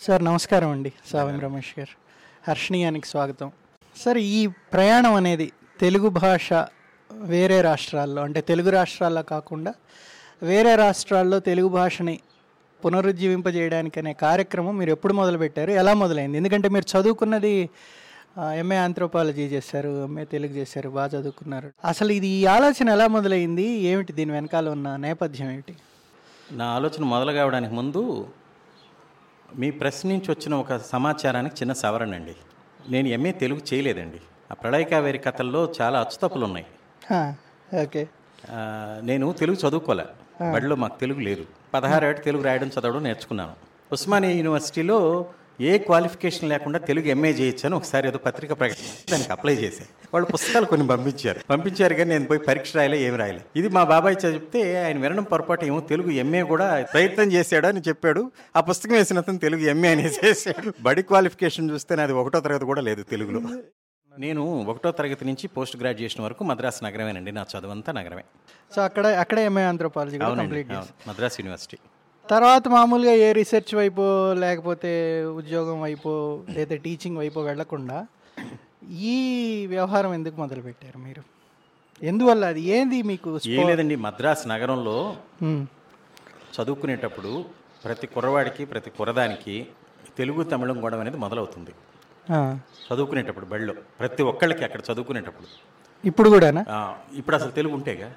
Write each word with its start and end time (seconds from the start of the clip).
Sir 0.00 0.24
నమస్కారం 0.24 0.70
అండి. 0.70 0.92
సావం 1.06 1.40
రమేష్ 1.40 1.78
గారు. 1.78 1.94
హర్షణీయానికి 2.48 3.06
స్వాగతం. 3.06 3.52
సార్ 3.96 4.18
ఈ 4.18 4.46
ప్రయాణం 4.46 5.14
అనేది 5.14 5.52
తెలుగు 5.80 6.08
భాష 6.08 6.52
వేరే 7.12 7.60
రాష్ట్రాల్లో 7.60 8.22
అంటే 8.22 8.40
తెలుగు 8.40 8.70
రాష్ట్రాల్లో 8.70 9.22
కాకుండా 9.22 9.74
వేరే 10.42 10.74
రాష్ట్రాల్లో 10.74 11.38
తెలుగు 11.38 11.68
భాషని 11.68 12.20
పునరుజ్జీవింపజేయడానికి 12.84 14.00
అనే 14.00 14.12
కార్యక్రమం 14.12 14.76
మీరు 14.76 14.90
ఎప్పుడు 14.90 15.12
మొదలుపెట్టారు? 15.12 15.70
ఎలా 15.70 15.94
మొదలైంది? 15.94 16.36
ఎందుకంటే 16.36 16.68
మీరు 16.68 16.98
చదువుకున్నది 16.98 17.70
ఎంఏ 18.38 18.76
ఆంథ్రోపాలజీ 18.76 19.42
చేశారు 19.42 20.04
ఎంఏ 20.04 20.24
తెలుగు 20.24 20.52
చేశారు 20.52 20.88
బాగా 20.88 21.08
చదువుకున్నారు. 21.08 21.72
అసలు 21.84 22.12
ఇది 22.12 22.26
ఈ 22.26 22.46
ఆలోచన 22.46 22.88
ఎలా 22.88 23.06
మొదలైంది? 23.06 23.68
ఏమిటి 23.68 24.12
దీని 24.12 24.32
వెనకాల 24.32 24.68
ఉన్న 24.68 24.96
నేపథ్యం 24.96 25.50
ఏమిటి? 25.50 25.76
నా 26.52 26.64
ఆలోచన 26.64 27.04
మొదలు 27.04 27.32
కావడానికి 27.32 27.74
ముందు 27.74 28.26
మీ 29.56 29.70
ప్రెస్ 29.70 30.06
నుంచి 30.06 30.30
వచ్చిన 30.30 30.54
ఒక 30.54 30.76
సమాచారానికి 30.76 31.54
చిన్న 31.56 31.72
సవరణ 31.72 32.14
అండి 32.14 32.34
నేను 32.88 33.08
ఎంఏ 33.08 33.32
తెలుగు 33.32 33.60
చేయలేదండి. 33.74 34.20
ఆ 34.50 34.54
ప్రళయకావేరి 34.54 35.18
కథల్లో 35.18 35.72
చాలా 35.80 35.98
అచ్చుతప్పులు 36.00 36.44
ఉన్నాయి 36.44 36.66
ఓకే. 37.82 38.08
నేను 39.02 39.32
తెలుగు 39.32 39.68
చదువుకోలే. 39.68 40.04
బడిలో 40.52 40.76
మాకు 40.76 41.00
తెలుగు 41.00 41.20
లేదు. 41.20 41.44
పదహారేడు 41.74 42.18
తెలుగు 42.18 42.42
రాయడం 42.42 42.68
చదవడం 42.68 43.02
నేర్చుకున్నాను. 43.02 43.52
ఉస్మానియా 43.92 44.32
యూనివర్సిటీలో 44.32 45.26
ఏ 45.60 45.78
క్వాలిఫికేషన్ 45.78 46.48
లేకుండా 46.48 46.78
తెలుగు 46.78 47.06
ఎంఏ 47.06 47.30
చేయొచ్చు 47.32 47.66
అని 47.66 47.74
ఒకసారి 47.74 48.08
ఏదో 48.08 48.18
పత్రిక 48.18 48.52
ప్రకటన 48.60 49.12
దానికి 49.12 49.32
అప్లై 49.32 49.54
చేశాను 49.54 49.88
వాళ్ళు 50.14 50.26
పుస్తకాలు 50.32 50.66
కొన్ని 50.66 50.86
పంపించారు. 50.86 51.40
పంపించారు 51.50 51.94
కానీ 51.94 52.10
నేను 52.10 52.26
పోయి 52.26 52.40
పరీక్ష 52.40 52.76
రాయలే 52.76 52.98
ఏమి 53.02 53.16
రాయలే. 53.16 53.40
ఇది 53.56 53.68
మా 53.68 53.84
బాబాయ్ 53.84 54.16
చెప్తే 54.24 54.84
ఆయన 54.84 54.98
వినడం 54.98 55.22
పొరపాటు 55.22 55.64
ఏమో 55.64 55.80
తెలుగు 55.80 56.10
ఎంఏ 56.10 56.42
కూడా 56.42 56.86
ప్రయత్నం 56.92 57.32
చేశాడు 57.32 57.66
అని 57.66 57.80
చెప్పాడు. 57.88 58.32
ఆ 58.56 58.60
పుస్తకం 58.60 58.94
వేసిన 58.94 59.18
అతను 59.18 59.38
తెలుగు 59.38 59.60
ఎంఏ 59.60 59.88
అనేసి 59.88 60.20
వేసాడు 60.26 60.72
బడి 60.82 61.02
క్వాలిఫికేషన్ 61.02 61.70
చూస్తే 61.70 61.96
నాది 61.96 62.12
ఒకటో 62.12 62.40
తరగతి 62.40 62.64
కూడా 62.64 62.80
లేదు 62.80 63.02
తెలుగులో. 63.02 63.40
నేను 64.18 64.44
ఒకటో 64.62 64.90
తరగతి 64.90 65.24
నుంచి 65.24 65.48
పోస్ట్ 65.48 65.76
గ్రాడ్యుయేషన్ 65.76 66.24
వరకు 66.24 66.44
మద్రాసు 66.44 66.84
నగరమేనండి. 66.84 67.32
నా 67.32 67.46
చదువంతా 67.52 67.92
నగరమే. 67.92 68.24
సో 68.76 68.82
అక్కడ 68.82 69.06
అక్కడే 69.06 69.44
ఎంఏ 69.44 69.62
ఆంథ్రోపాలజీ. 69.62 70.18
మద్రాస్ 70.18 71.40
యూనివర్సిటీ. 71.40 71.78
తర్వాత 72.30 72.64
మామూలుగా 72.74 73.12
ఏ 73.26 73.28
రీసెర్చ్ 73.38 73.72
వైపు 73.80 74.04
లేకపోతే 74.42 74.92
ఉద్యోగం 75.40 75.78
వైపు 75.86 76.10
లేదా 76.56 76.76
టీచింగ్ 76.86 77.18
వైపు 77.22 77.40
వెళ్ళకుండా 77.48 77.98
ఈ 79.12 79.16
వ్యవహారం 79.72 80.12
ఎందుకు 80.18 80.36
మొదలుపెట్టారు 80.42 80.98
మీరు? 81.06 81.22
ఎందువల్ల 82.02 82.44
అది? 82.52 82.62
ఏంది 82.76 82.98
మీకు 83.10 83.28
లేదండి 83.70 83.96
మద్రాస్ 84.06 84.44
నగరంలో 84.52 84.96
చదువుకునేటప్పుడు 86.56 87.32
ప్రతి 87.84 88.06
కుర్రవాడికి 88.14 88.62
ప్రతి 88.72 88.90
కుర్రదానికి 88.98 89.56
తెలుగు 90.18 90.42
తమిళం 90.52 90.78
గొడవ 90.84 91.00
అనేది 91.04 91.18
మొదలవుతుంది. 91.24 91.72
చదువుకునేటప్పుడు 92.86 93.46
బడిలో 93.52 93.74
ప్రతి 94.00 94.22
ఒక్కళ్ళకి 94.30 94.62
అక్కడ 94.66 94.80
చదువుకునేటప్పుడు. 94.88 95.48
ఇప్పుడు 96.04 96.30
కూడానా? 96.30 96.64
ఆ, 96.68 96.94
ఇప్పుడు 97.12 97.36
అసలు 97.36 97.50
తెలుగు 97.50 97.74
ఉంటేగా 97.74 98.12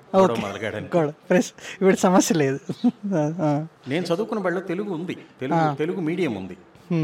కూడా 0.92 1.14
ప్రెస్ 1.30 1.54
ఇప్పుడు 1.76 1.96
సమస్య 1.96 2.36
లేదు. 2.36 2.60
నేను 3.88 4.06
చదువుకున్న 4.06 4.42
బడిలో 4.42 4.62
తెలుగు 4.62 4.94
ఉంది. 4.94 5.18
తెలుగు 5.42 5.76
తెలుగు 5.76 6.02
మీడియం 6.02 6.36
ఉంది. 6.36 6.58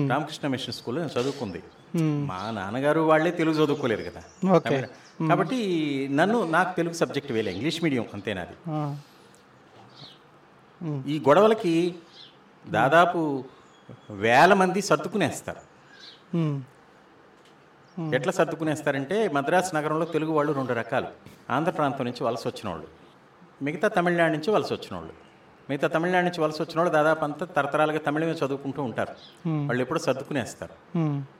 రామకృష్ణ 0.10 0.48
మిషన్ 0.48 0.74
స్కూల్లో 0.74 1.02
నేను 1.04 1.22
చదువుకుంది. 1.22 1.64
మా 2.02 2.52
నాన్నగారు 2.52 3.00
వాళ్ళే 3.00 3.32
తెలుగు 3.32 3.56
చదువుకోలేదు 3.56 4.10
కదా. 4.10 4.22
ఓకే. 4.52 4.82
కాబట్టి 5.30 5.60
నన్ను 6.12 6.50
నాకు 6.50 6.76
తెలుగు 6.76 6.94
సబ్జెక్ట్ 6.94 7.32
వేలే. 7.32 7.52
ఇంగ్లీష్ 7.54 7.84
మీడియం 7.84 8.06
అంతేనాది 8.14 8.56
ఈ 11.12 11.20
గొడవలకి 11.20 11.96
దాదాపు 12.70 13.44
వేల 14.10 14.54
మంది 14.54 14.82
సర్దుకునేస్తారు. 14.82 15.62
ఎట్లా 18.14 18.34
సర్దుకునేస్తారంటే 18.34 19.28
మద్రాసు 19.28 19.76
నగరంలో 19.76 20.06
తెలుగు 20.06 20.32
వాళ్ళు 20.32 20.54
రెండు 20.54 20.74
రకాలు. 20.74 21.08
ఆంధ్ర 21.50 21.72
ప్రాంతం 21.72 22.06
నుంచి 22.06 22.24
వలస 22.24 22.48
వచ్చిన 22.48 22.70
వాళ్ళు 22.70 22.88
మిగతా 23.64 23.88
తమిళనాడు 23.88 24.32
నుంచి 24.32 24.52
వలస 24.52 24.74
వచ్చిన 24.74 24.96
వాళ్ళు 24.96 25.14
మిగతా 25.70 25.88
తమిళనాడు 25.88 26.26
నుంచి 26.26 26.42
వలస 26.42 26.62
వచ్చిన 26.62 26.78
వాళ్ళు 26.80 26.94
దాదాపు 26.94 27.24
అంతా 27.24 27.46
తరతరాలుగా 27.46 27.98
తమిళమే 27.98 28.32
చదువుకుంటూ 28.32 28.84
ఉంటారు. 28.84 29.14
వాళ్ళు 29.68 29.82
ఎప్పుడూ 29.84 30.00
సర్దుకునేస్తారు. 30.00 30.98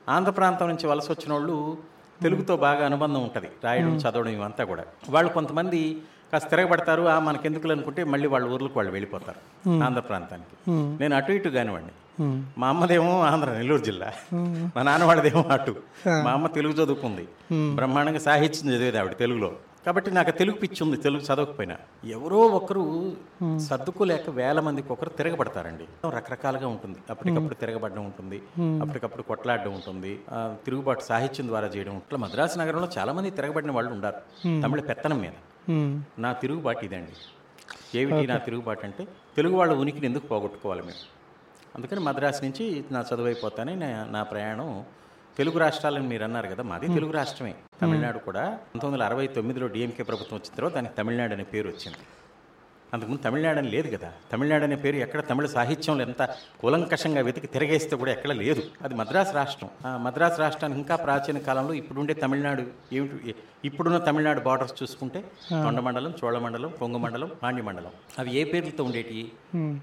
ఆంధ్ర 0.10 0.32
ప్రాంతం 0.32 0.68
నుంచి 0.68 0.88
వలస 0.88 1.12
వచ్చిన 1.12 1.34
వాళ్ళు 1.34 1.78
తెలుగుతో 2.22 2.58
బాగా 2.58 2.86
అనుబంధం 2.86 3.22
ఉంటుంది. 3.24 3.50
రాయడం 3.64 3.96
చదవడం 3.96 4.32
ఇవంతా 4.32 4.64
కూడా. 4.64 4.84
వాళ్ళు 5.10 5.34
కొంతమంది 5.34 6.02
కాస్త 6.34 6.50
తిరగబడతారు 6.50 7.04
ఆ 7.04 7.20
మనకెందుకులు 7.20 7.72
అనుకుంటే 7.72 8.04
మళ్ళీ 8.04 8.28
వాళ్ళ 8.28 8.48
ఊర్లకు 8.48 8.74
వాళ్ళు 8.76 8.92
వెళ్ళిపోతారు 8.92 9.42
ఆంధ్ర 9.84 10.02
ప్రాంతానికి. 10.02 10.56
నేను 10.72 11.16
అటు 11.16 11.32
ఇటు 11.32 11.50
కానివ్వండి. 11.50 11.94
మా 12.58 12.68
అమ్మదేమో 12.70 13.22
ఆంధ్ర 13.22 13.50
నెల్లూరు 13.52 13.82
జిల్లా. 13.82 14.14
మా 14.76 14.84
నాన్న 14.84 15.04
వాళ్ళదేమో 15.04 15.44
అటు 15.44 15.76
మా 16.24 16.32
అమ్మ 16.32 16.48
తెలుగు 16.48 16.74
చదువుకుంది. 16.74 17.28
బ్రహ్మాండంగా 17.54 18.20
సాహిత్యం 18.20 18.72
చదివేది 18.72 18.98
ఆవిడ 18.98 19.18
తెలుగులో. 19.18 19.52
కాబట్టి 19.86 20.12
నాకు 20.12 20.32
తెలుగు 20.32 20.56
పిచ్చి 20.56 20.84
ఉంది 20.84 20.98
తెలుగు 20.98 21.22
చదవకపోయినా. 21.22 21.78
ఎవరో 22.06 22.38
ఒకరు 22.38 23.16
సర్దుకోలేక 23.58 24.30
వేల 24.30 24.60
మందికి 24.60 24.92
ఒకరు 24.92 25.10
తిరగబడతారండి. 25.10 25.86
రకరకాలుగా 26.16 26.68
ఉంటుంది. 26.68 27.00
అప్పటికప్పుడు 27.10 27.54
తిరగబడడం 27.54 28.06
ఉంటుంది. 28.06 28.42
అప్పటికప్పుడు 28.60 29.22
కొట్లాడడం 29.22 29.74
ఉంటుంది. 29.74 30.20
తిరుగుబాటు 30.66 31.04
సాహిత్యం 31.04 31.48
ద్వారా 31.48 31.68
చేయడం 31.68 31.96
ఇట్లా 31.98 32.20
మద్రాసు 32.20 32.58
నగరంలో 32.58 32.90
చాలా 32.98 33.14
మంది 33.14 33.30
తిరగబడిన 33.30 33.72
వాళ్ళు 33.72 33.92
ఉన్నారు 33.92 34.16
తమిళ 34.62 34.80
పెత్తనం 34.80 35.20
మీద. 35.20 35.32
నా 36.20 36.32
తిరుగుబాటు 36.34 36.86
ఇదండి. 36.86 37.16
ఏమిటి 38.00 38.28
నా 38.28 38.38
తిరుగుబాటు 38.38 38.86
అంటే 38.86 39.08
తెలుగు 39.38 39.56
వాళ్ళ 39.56 39.74
ఉనికిని 39.74 40.06
ఎందుకు 40.06 40.28
పోగొట్టుకోవాలి 40.28 40.82
మేము? 40.82 41.17
అందుకని 41.78 42.00
మద్రాసు 42.00 42.42
నుంచి 42.46 42.66
నా 42.92 43.00
చదువు 43.10 43.28
అయిపోతానే 43.28 43.74
నా 43.76 43.88
నా 44.16 44.22
ప్రయాణం 44.24 44.70
తెలుగు 45.38 45.58
రాష్ట్రాలని 45.64 46.08
మీరు 46.08 46.24
అన్నారు 46.24 46.48
కదా 46.48 46.64
మాది 46.64 46.88
తెలుగు 46.88 47.12
రాష్ట్రమే. 47.12 47.52
తమిళనాడు 47.82 48.20
కూడా 48.20 48.44
పంతొమ్మిది 48.72 48.88
వందల 48.88 49.04
అరవై 49.10 49.26
తొమ్మిదిలో 49.28 49.68
డిఎంకే 49.68 50.04
ప్రభుత్వం 50.04 50.36
వచ్చిన 50.40 50.54
తర్వాత 50.56 50.74
దానికి 50.74 50.96
తమిళనాడు 50.96 51.34
అనే 51.34 51.46
పేరు 51.54 51.68
వచ్చింది. 51.68 52.02
అంతకుముందు 52.94 53.22
తమిళనాడు 53.24 53.60
అని 53.62 53.70
లేదు 53.74 53.90
కదా. 53.94 54.10
తమిళనాడు 54.32 54.66
అనే 54.68 54.78
పేరు 54.84 54.98
ఎక్కడ 55.06 55.22
తమిళ 55.30 55.46
సాహిత్యంలో 55.56 56.04
ఎంత 56.06 56.24
కూలంకషంగా 56.62 57.22
వెతికి 57.28 57.48
తిరగేస్తే 57.56 57.96
కూడా 58.02 58.12
ఎక్కడ 58.12 58.32
లేదు. 58.42 58.62
అది 58.86 58.94
మద్రాసు 58.96 59.34
రాష్ట్రం. 59.34 59.70
ఆ 59.86 59.92
మద్రాసు 60.06 60.38
రాష్ట్రానికి 60.42 60.80
ఇంకా 60.80 60.96
ప్రాచీన 61.06 61.40
కాలంలో 61.48 61.74
ఇప్పుడుండే 61.74 62.14
తమిళనాడు 62.24 62.64
ఏమిటి? 62.98 63.34
ఇప్పుడున్న 63.64 63.98
తమిళనాడు 64.08 64.42
బార్డర్స్ 64.42 64.76
చూసుకుంటే 64.82 65.20
తొండమండలం 65.64 66.14
చోళమండలం 66.22 66.72
కొంగు 66.80 67.00
మండలం 67.06 67.30
పాండ్య 67.44 67.64
మండలం 67.64 67.94
అవి 68.20 68.32
ఏ 68.40 68.44
పేర్లతో 68.52 68.84
ఉండేటి 68.84 69.20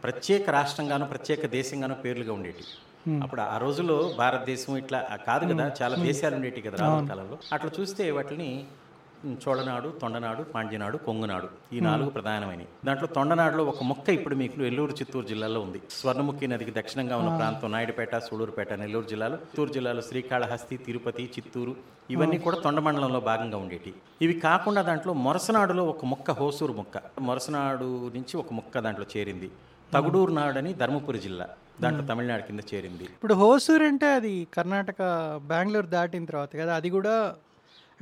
ప్రత్యేక 0.05 0.45
రాష్ట్రంగాను 0.51 1.07
ప్రత్యేక 1.07 1.47
దేశంగాను 1.59 1.97
పేర్లుగా 2.05 2.33
ఉండేటి 2.33 2.65
అప్పుడు 3.23 3.41
ఆ 3.47 3.57
రోజుల్లో 3.59 3.97
భారతదేశం 4.19 4.77
ఇట్లా 4.77 4.99
కాదు 5.27 5.45
కదా 5.51 5.65
చాలా 5.81 5.97
దేశాలు 6.07 6.35
ఉండేటి 6.37 6.61
కదా 6.61 6.77
రానున్న 6.77 7.09
కాలంలో. 7.11 7.37
అట్లా 7.53 7.71
చూస్తే 7.79 8.05
వాటిని 8.11 8.49
చోళనాడు 9.25 9.89
తొండనాడు 10.03 10.43
పాండ్యనాడు 10.43 10.97
కొంగునాడు 10.97 11.49
ఈ 11.73 11.81
నాలుగు 11.81 12.11
ప్రధానమైనవి. 12.11 12.67
దాంట్లో 12.85 13.07
తొండనాడులో 13.07 13.65
ఒక 13.65 13.83
మొక్క 13.83 14.09
ఇప్పుడు 14.09 14.35
మీకు 14.35 14.61
నెల్లూరు 14.61 14.93
చిత్తూరు 14.93 15.27
జిల్లాలో 15.27 15.61
ఉంది. 15.61 15.81
స్వర్ణముఖి 15.91 16.47
నదికి 16.47 16.71
దక్షిణంగా 16.79 17.17
ఉన్న 17.17 17.37
ప్రాంతం 17.37 17.73
నాయుడుపేట 17.73 18.19
సూళూరుపేట 18.19 18.73
నెల్లూరు 18.73 19.07
జిల్లాలో. 19.07 19.37
చిత్తూరు 19.37 19.73
జిల్లాలో 19.73 20.03
శ్రీకాళహస్తి 20.03 20.77
తిరుపతి 20.77 21.31
చిత్తూరు 21.39 21.75
ఇవన్నీ 22.11 22.39
కూడా 22.39 22.57
తొండ 22.57 22.81
మండలంలో 22.81 23.21
భాగంగా 23.21 23.57
ఉండేటి. 23.57 23.95
ఇవి 24.23 24.41
కాకుండా 24.41 24.83
దాంట్లో 24.83 25.13
మొరసనాడులో 25.13 25.85
ఒక 25.85 26.05
మొక్క 26.05 26.31
హోసూరు 26.31 26.73
మొక్క. 26.73 27.03
మొరసనాడు 27.21 28.11
నుంచి 28.15 28.37
ఒక 28.37 28.53
మొక్క 28.53 28.79
దాంట్లో 28.79 29.07
చేరింది. 29.17 29.51
తగుడూరు 29.93 30.33
నాడు 30.33 30.59
అని 30.59 30.75
ధర్మపురి 30.75 31.19
జిల్లా. 31.19 31.49
దాంట్లో 31.81 32.07
తమిళనాడు 32.07 32.43
కింద 32.43 32.61
చేరింది. 32.75 33.05
ఇప్పుడు 33.05 33.35
హోసూర్ 33.35 33.83
అంటే 33.83 34.07
అది 34.07 34.47
కర్ణాటక 34.55 35.03
బెంగళూరు 35.43 35.87
దాటిన 35.87 36.25
తర్వాత 36.25 36.57
కదా 36.57 36.77
అది 36.77 36.91
కూడా 36.91 37.35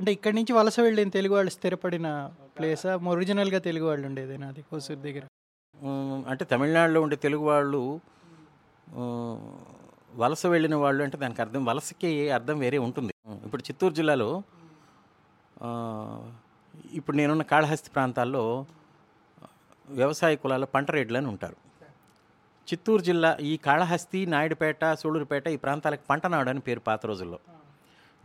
అంటే 0.03 0.13
ఇక్కడి 0.15 0.35
నుంచి 0.37 0.53
వలస 0.57 0.77
వెళ్ళిన 0.85 1.09
తెలుగు 1.15 1.33
వాళ్ళు 1.35 1.51
స్థిరపడిన 1.55 2.07
ప్లేసా 2.55 2.93
ఒరిజినల్గా 3.11 3.59
తెలుగు 3.67 3.85
వాళ్ళు 3.89 4.05
ఉండేది 4.07 4.33
నాది 4.41 4.61
కోసూరు 4.71 4.99
దగ్గర. 5.05 5.23
అంటే 6.31 6.43
తమిళనాడులో 6.49 6.99
ఉండే 7.05 7.17
తెలుగు 7.25 7.45
వాళ్ళు 7.49 7.79
వలస 10.23 10.43
వెళ్ళిన 10.55 10.75
వాళ్ళు 10.83 11.01
అంటే 11.05 11.19
దానికి 11.23 11.41
అర్థం 11.45 11.61
వలసకి 11.69 12.11
అర్థం 12.37 12.57
వేరే 12.65 12.81
ఉంటుంది. 12.87 13.13
ఇప్పుడు 13.45 13.63
చిత్తూరు 13.69 13.95
జిల్లాలో 13.99 14.29
ఇప్పుడు 16.99 17.15
నేనున్న 17.21 17.45
కాళహస్తి 17.53 17.91
ప్రాంతాల్లో 17.95 18.43
వ్యవసాయ 20.01 20.35
కులాల 20.43 20.67
పంట 20.75 20.91
రేట్లు 20.97 21.19
అని 21.23 21.31
ఉంటారు. 21.33 21.57
చిత్తూరు 22.67 23.05
జిల్లా 23.11 23.33
ఈ 23.51 23.55
కాళహస్తి 23.69 24.21
నాయుడుపేట 24.35 24.93
సూళూరుపేట 25.03 25.47
ఈ 25.57 25.59
ప్రాంతాలకు 25.65 26.07
పంటనాడు 26.13 26.51
అని 26.55 26.63
పేరు 26.69 26.83
పాత 26.91 27.05
రోజుల్లో. 27.13 27.41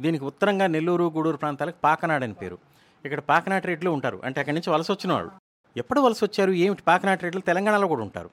దీనికి 0.00 0.25
ఉత్తరంగా 0.25 0.67
నెల్లూరు 0.67 1.05
గూడూరు 1.05 1.37
ప్రాంతాలకు 1.37 1.77
పాకనాడు 1.85 2.25
అని 2.25 2.35
పేరు. 2.35 2.59
ఇక్కడ 3.05 3.21
పాకనాటి 3.21 3.67
రేట్లు 3.67 3.91
ఉంటారు. 3.91 4.21
అంటే 4.25 4.41
అక్కడి 4.41 4.55
నుంచి 4.55 4.73
వలస 4.73 4.91
వచ్చిన 4.91 5.12
వాళ్ళు. 5.12 5.31
ఎప్పుడు 5.77 6.00
వలస 6.00 6.25
వచ్చారు? 6.25 6.50
ఏమిటి 6.50 6.83
పాకనాటి 6.83 7.23
రేట్లు? 7.23 7.41
తెలంగాణలో 7.41 7.89
కూడా 7.89 8.03
ఉంటారు. 8.03 8.31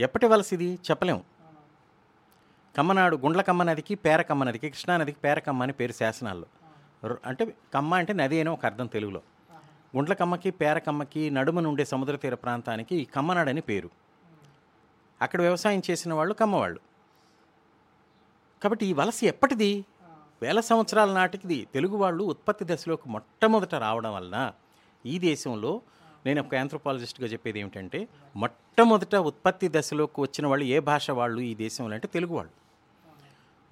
ఎప్పటి 0.00 0.26
వలస 0.26 0.52
ఇది? 0.52 0.78
చెప్పలేము. 0.90 1.24
కమ్మనాడు 2.76 3.16
గుండ్లకమ్మ 3.16 3.62
నదికి 3.62 3.94
పేరకమ్మ 3.94 4.44
నదికి 4.44 4.70
కృష్ణానదికి 4.70 5.18
పేరకమ్మ 5.24 5.62
అని 5.62 5.72
పేరు 5.72 5.92
శాసనాల్లో. 5.92 6.46
అంటే 7.24 7.54
కమ్మ 7.74 7.94
అంటే 7.94 8.12
నది 8.12 8.40
అని 8.40 8.48
ఒక 8.48 8.66
అర్థం 8.66 8.86
తెలుగులో. 8.86 9.20
గుండ్లకమ్మకి 9.96 10.50
పేరకమ్మకి 10.50 11.30
నడుమ 11.30 11.60
నుండే 11.60 11.84
సముద్ర 11.84 12.16
తీర 12.16 12.34
ప్రాంతానికి 12.34 13.04
కమ్మనాడు 13.04 13.48
అని 13.48 13.60
పేరు. 13.60 13.90
అక్కడ 15.22 15.40
వ్యవసాయం 15.40 15.82
చేసిన 15.90 16.14
వాళ్ళు 16.14 16.34
కమ్మవాళ్ళు. 16.34 16.80
కాబట్టి 18.62 18.86
ఈ 18.86 18.92
వలస 18.92 19.24
ఎప్పటిది? 19.24 19.84
వేల 20.42 20.60
సంవత్సరాల 20.60 21.12
నాటికిది. 21.12 21.68
తెలుగు 21.74 21.96
వాళ్ళు 21.96 22.24
ఉత్పత్తి 22.24 22.64
దశలోకి 22.64 23.08
మొట్టమొదట 23.08 23.74
రావడం 23.74 24.14
వలన 24.14 24.52
ఈ 25.06 25.18
దేశంలో 25.18 25.80
నేను 26.26 26.40
ఒక 26.42 26.54
ఆంథ్రోపాలజిస్ట్గా 26.54 27.26
చెప్పేది 27.26 27.60
ఏమిటంటే 27.60 28.08
మొట్టమొదట 28.36 29.16
ఉత్పత్తి 29.16 29.68
దశలోకి 29.68 30.20
వచ్చిన 30.20 30.46
వాళ్ళు 30.46 30.64
ఏ 30.64 30.78
భాష 30.78 31.10
వాళ్ళు 31.10 31.40
ఈ 31.40 31.54
దేశంలో 31.54 31.94
అంటే 31.94 32.08
తెలుగు 32.08 32.34
వాళ్ళు. 32.34 32.52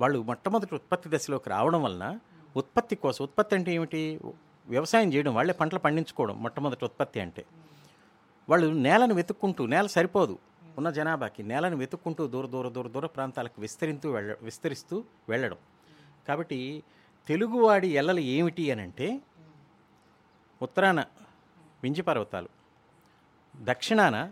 వాళ్ళు 0.00 0.22
మొట్టమొదటి 0.22 0.74
ఉత్పత్తి 0.74 1.08
దశలోకి 1.16 1.50
రావడం 1.50 1.82
వలన 1.82 2.18
ఉత్పత్తి 2.56 2.96
కోసం 2.96 3.24
ఉత్పత్తి 3.24 3.54
అంటే 3.54 3.72
ఏమిటి? 3.74 4.20
వ్యవసాయం 4.68 5.14
చేయడం 5.14 5.34
వాళ్ళే 5.34 5.54
పంటలు 5.54 5.78
పండించుకోవడం 5.78 6.42
మొట్టమొదటి 6.42 6.84
ఉత్పత్తి 6.84 7.20
అంటే. 7.20 7.44
వాళ్ళు 8.48 8.66
నేలను 8.66 9.14
వెతుక్కుంటూ 9.14 9.66
నేల 9.66 9.86
సరిపోదు. 9.86 10.38
ఉన్న 10.78 10.90
జనాభాకి 10.90 11.42
నేలను 11.42 11.76
వెతుక్కుంటూ 11.76 12.26
దూర 12.26 12.46
దూర 12.46 12.68
దూర 12.68 12.88
దూర 12.88 13.06
ప్రాంతాలకు 13.06 13.60
విస్తరింతూ 13.60 14.10
వెళ్ళ 14.10 14.36
విస్తరిస్తూ 14.42 15.04
వెళ్ళడం. 15.28 15.56
కాబట్టి 16.28 16.82
తెలుగువాడి 17.26 17.88
ఎల్లలు 17.88 18.20
ఏమిటి 18.20 18.70
అని 18.70 18.82
అంటే 18.82 19.20
ఉత్తరాన 20.62 21.00
వింజి 21.82 22.02
పర్వతాలు 22.02 22.48
దక్షిణాన 23.56 24.30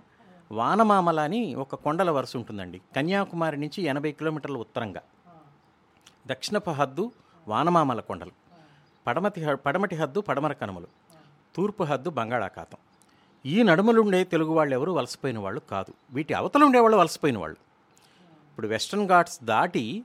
వానమామల 0.52 1.20
అని 1.20 1.54
ఒక 1.54 1.74
కొండల 1.74 2.10
వరుస 2.10 2.36
ఉంటుందండి. 2.36 2.80
కన్యాకుమారి 2.96 3.56
నుంచి 3.56 3.82
ఎనభై 3.82 4.12
కిలోమీటర్ల 4.12 4.56
ఉత్తరంగా. 4.56 5.02
దక్షిణపు 6.26 6.70
హద్దు 6.70 7.12
వానమామల 7.48 8.00
కొండలు 8.00 8.30
పడమటి 9.06 9.44
హ- 9.44 9.54
పడమటి 9.54 9.96
హద్దు 9.96 10.20
పడమర 10.20 10.52
కనుమలు 10.52 10.86
తూర్పు 11.54 11.82
హద్దు 11.82 12.10
బంగాళాఖాతం. 12.10 12.78
ఈ 13.46 13.62
నడుమలుండే 13.62 14.24
తెలుగు 14.24 14.52
వాళ్ళు 14.52 14.74
ఎవరు 14.74 14.92
వలసపోయిన 14.92 15.38
వాళ్ళు 15.38 15.60
కాదు. 15.60 15.94
వీటి 16.10 16.34
అవతల 16.34 16.64
ఉండేవాళ్ళు 16.64 16.96
వలసపోయిన 16.96 17.38
వాళ్ళు. 17.38 17.56
ఇప్పుడు 18.50 18.66
వెస్ట్రన్ 18.66 19.08
ఘాట్స్ 19.08 19.44
దాటి 19.44 20.04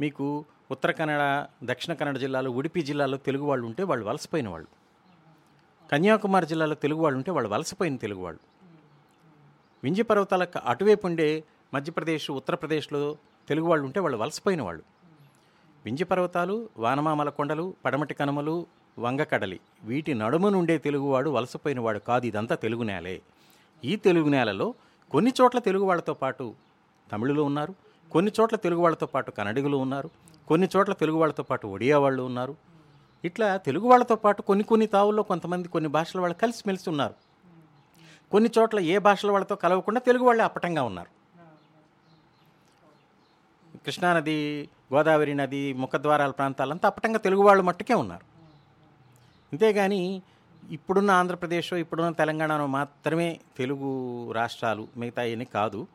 మీకు 0.00 0.44
ఉత్తర 0.70 0.90
కన్నడ 0.90 1.46
దక్షిణ 1.64 1.94
కన్నడ 1.94 2.16
జిల్లాలో 2.16 2.50
ఉడిపి 2.50 2.82
జిల్లాలో 2.82 3.16
తెలుగు 3.16 3.44
వాళ్ళు 3.44 3.66
ఉంటే 3.66 3.82
వాళ్ళు 3.82 4.06
వలసపోయిన 4.06 4.48
వాళ్ళు. 4.48 4.68
కన్యాకుమారి 5.92 6.46
జిల్లాలో 6.46 6.74
తెలుగు 6.74 7.00
వాళ్ళు 7.00 7.16
ఉంటే 7.16 7.30
వాళ్ళు 7.30 7.48
వలసపోయిన 7.48 7.96
తెలుగు 7.96 8.20
వాళ్ళు. 8.20 8.40
వింజ 9.84 10.00
పర్వతాలకు 10.00 10.60
అటువైపు 10.66 11.06
ఉండే 11.06 11.44
మధ్యప్రదేశ్ 11.74 12.30
ఉత్తరప్రదేశ్లో 12.30 13.16
తెలుగు 13.48 13.66
వాళ్ళు 13.66 13.86
ఉంటే 13.86 14.00
వాళ్ళు 14.00 14.18
వలసపోయిన 14.18 14.62
వాళ్ళు. 14.62 14.82
వింజ 15.84 16.02
పర్వతాలు 16.02 16.68
వానమామల 16.76 17.28
కొండలు 17.28 17.74
పడమటి 17.84 18.14
కనుమలు 18.14 18.66
వంగకడలి 18.98 19.60
వీటి 19.84 20.14
నడుమ 20.14 20.48
నుండే 20.48 20.78
తెలుగువాడు 20.78 21.30
వలసపోయినవాడు 21.30 21.98
కాదు. 21.98 22.26
ఇదంతా 22.26 22.54
తెలుగు 22.54 22.82
నేలే. 22.82 23.20
ఈ 23.84 23.96
తెలుగు 23.96 24.28
నేలలో 24.28 24.74
కొన్ని 25.10 25.32
చోట్ల 25.40 25.58
తెలుగు 25.58 25.84
వాళ్ళతో 25.84 26.14
పాటు 26.14 26.54
తమిళులు 27.12 27.42
ఉన్నారు. 27.42 27.74
కొన్ని 28.12 28.32
చోట్ల 28.40 28.56
తెలుగు 28.56 28.80
వాళ్ళతో 28.80 29.06
పాటు 29.06 29.30
కన్నడిగులు 29.30 29.76
ఉన్నారు. 29.76 30.10
కొన్ని 30.48 30.68
చోట్ల 30.76 30.92
తెలుగు 30.92 31.16
వాళ్ళతో 31.16 31.42
పాటు 31.42 31.66
ఒడియా 31.66 31.98
వాళ్ళు 31.98 32.22
ఉన్నారు. 32.22 32.56
ఇట్లా 33.24 33.56
తెలుగు 33.56 33.88
వాళ్ళతో 33.88 34.16
పాటు 34.16 34.42
కొన్ని 34.42 34.64
కొన్ని 34.64 34.86
తావుల్లో 34.86 35.22
కొంతమంది 35.22 35.68
కొన్ని 35.68 35.90
భాషల 35.90 36.20
వాళ్ళు 36.20 36.34
కలిసిమెలిసి 36.42 36.90
ఉన్నారు. 36.90 37.14
కొన్ని 38.30 38.50
చోట్ల 38.58 38.80
ఏ 38.80 38.98
భాషల 38.98 39.30
వాళ్ళతో 39.30 39.54
కలవకుండా 39.54 40.00
తెలుగు 40.00 40.24
వాళ్ళే 40.24 40.44
అప్పటంగా 40.44 40.82
ఉన్నారు. 40.82 41.18
కృష్ణానది 43.86 44.68
గోదావరి 44.94 45.34
నది 45.34 45.72
ముఖద్వారాల 45.72 46.30
ప్రాంతాలంతా 46.30 46.88
అప్పటంగా 46.88 47.18
తెలుగు 47.18 47.42
వాళ్ళు 47.42 47.62
మట్టుకే 47.62 47.94
ఉన్నారు. 47.94 48.27
అంతేగాని 49.52 50.22
ఇప్పుడున్న 50.70 51.10
ఆంధ్రప్రదేశ్ 51.10 51.72
ఇప్పుడున్న 51.72 52.10
తెలంగాణలో 52.10 52.66
మాత్రమే 52.66 53.40
తెలుగు 53.58 53.90
రాష్ట్రాలు 54.32 54.88
మిగతా 54.96 55.22
ఇవన్నీ 55.22 55.44
కాదు. 55.44 55.86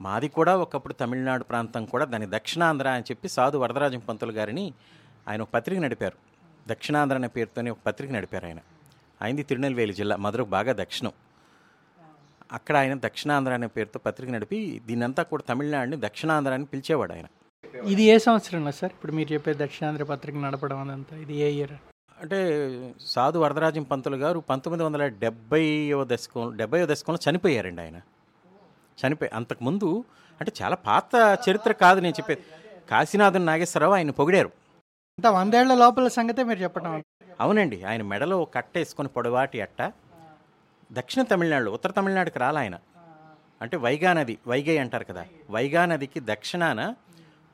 మాది 0.00 0.28
కూడా 0.28 0.56
ఒకప్పుడు 0.56 0.94
తమిళనాడు 0.94 1.44
ప్రాంతం 1.44 1.84
కూడా 1.84 2.04
దాని 2.04 2.26
దక్షిణాంధ్ర 2.30 2.88
అని 2.88 3.02
చెప్పి 3.02 3.28
సాధు 3.28 3.58
వరదరాజం 3.58 3.98
పంతులు 3.98 4.32
గారిని 4.32 4.72
ఆయన 5.28 5.42
ఒక 5.42 5.48
పత్రిక 5.54 5.78
నడిపారు. 5.78 6.16
దక్షిణాంధ్ర 6.68 7.16
అనే 7.16 7.28
పేరుతోనే 7.28 7.70
ఒక 7.70 7.78
పత్రిక 7.86 8.10
నడిపారు 8.10 8.46
ఆయన. 8.46 8.60
ఆయనది 9.22 9.42
తిరునెల్వేలి 9.42 9.92
జిల్లా 9.92 10.16
మధురకు 10.16 10.48
బాగా 10.48 10.72
దక్షిణం. 10.72 11.12
అక్కడ 12.52 12.76
ఆయన 12.76 12.94
దక్షిణాంధ్ర 12.94 13.52
అనే 13.52 13.66
పేరుతో 13.66 13.98
పత్రిక 13.98 14.30
నడిపి 14.30 14.82
దీన్నంతా 14.86 15.22
కూడా 15.22 15.42
తమిళనాడుని 15.48 15.96
దక్షిణాంధ్ర 16.00 16.52
అని 16.52 16.64
పిలిచేవాడు 16.64 17.12
ఆయన. 17.12 17.26
ఇది 17.84 18.02
ఏ 18.02 18.18
సంవత్సరంలో 18.18 18.72
సార్? 18.72 18.92
ఇప్పుడు 18.92 19.12
మీరు 19.12 19.32
చెప్పే 19.32 19.54
దక్షిణాంధ్ర 19.54 20.04
పత్రిక 20.04 20.36
నడపడం 20.36 20.88
అదంతా 20.88 21.16
ఇది 21.16 21.36
ఏ 21.36 21.50
ఇయర్? 21.50 21.76
అంటే 22.20 22.94
సాధు 23.06 23.38
వరదరాజం 23.38 23.82
పంతులు 23.82 24.16
గారు 24.16 24.40
పంతొమ్మిది 24.40 24.84
వందల 24.84 25.06
డెబ్బైవ 25.06 26.04
దశకం 26.04 26.56
డెబ్బైవ 26.56 26.86
దశకంలో 26.86 27.30
చనిపోయారండి 27.30 27.82
ఆయన. 27.82 28.00
చనిపోయి 28.98 29.30
అంతకుముందు 29.34 30.04
అంటే 30.40 30.52
చాలా 30.62 30.76
పాత 30.76 31.38
చరిత్ర 31.50 31.72
కాదు 31.72 32.00
నేను 32.00 32.14
చెప్పేది. 32.14 32.44
కాశీనాథన్ 32.90 33.46
నాగేశ్వరరావు 33.46 33.94
ఆయన 33.94 34.10
పొగిడారు. 34.10 34.48
అంతా 35.18 35.30
వందేళ్ళ 35.30 35.74
లోపల 35.74 36.08
సంగతే 36.08 36.42
మీరు 36.42 36.58
చెప్పడం. 36.58 37.02
అవునండి 37.40 37.84
ఆయన 37.84 38.02
మెడలో 38.02 38.42
ఒక 38.42 38.54
కట్ట 38.54 38.78
వేసుకొని 38.78 39.08
పొడవాటి 39.08 39.60
అట్ట. 39.60 39.92
దక్షిణ 40.92 41.22
తమిళనాడు 41.22 41.70
ఉత్తర 41.70 41.90
తమిళనాడుకి 41.90 42.38
రాల 42.38 42.58
ఆయన. 42.58 42.78
అంటే 43.62 43.76
వైగా 43.76 44.12
నది 44.12 44.38
వైగై 44.46 44.78
అంటారు 44.78 45.04
కదా. 45.04 45.26
వైగా 45.50 45.86
నదికి 45.86 46.20
దక్షిణాన 46.20 46.94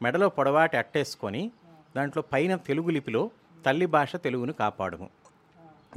మెడలో 0.02 0.28
పొడవాటి 0.28 0.76
అట్టేసుకొని 0.76 1.50
దాంట్లో 1.96 2.22
పైన 2.32 2.56
తెలుగు 2.56 2.90
లిపిలో 2.90 3.31
తల్లి 3.66 3.87
భాష 3.87 4.16
తెలుగును 4.16 4.52
కాపాడము. 4.52 5.08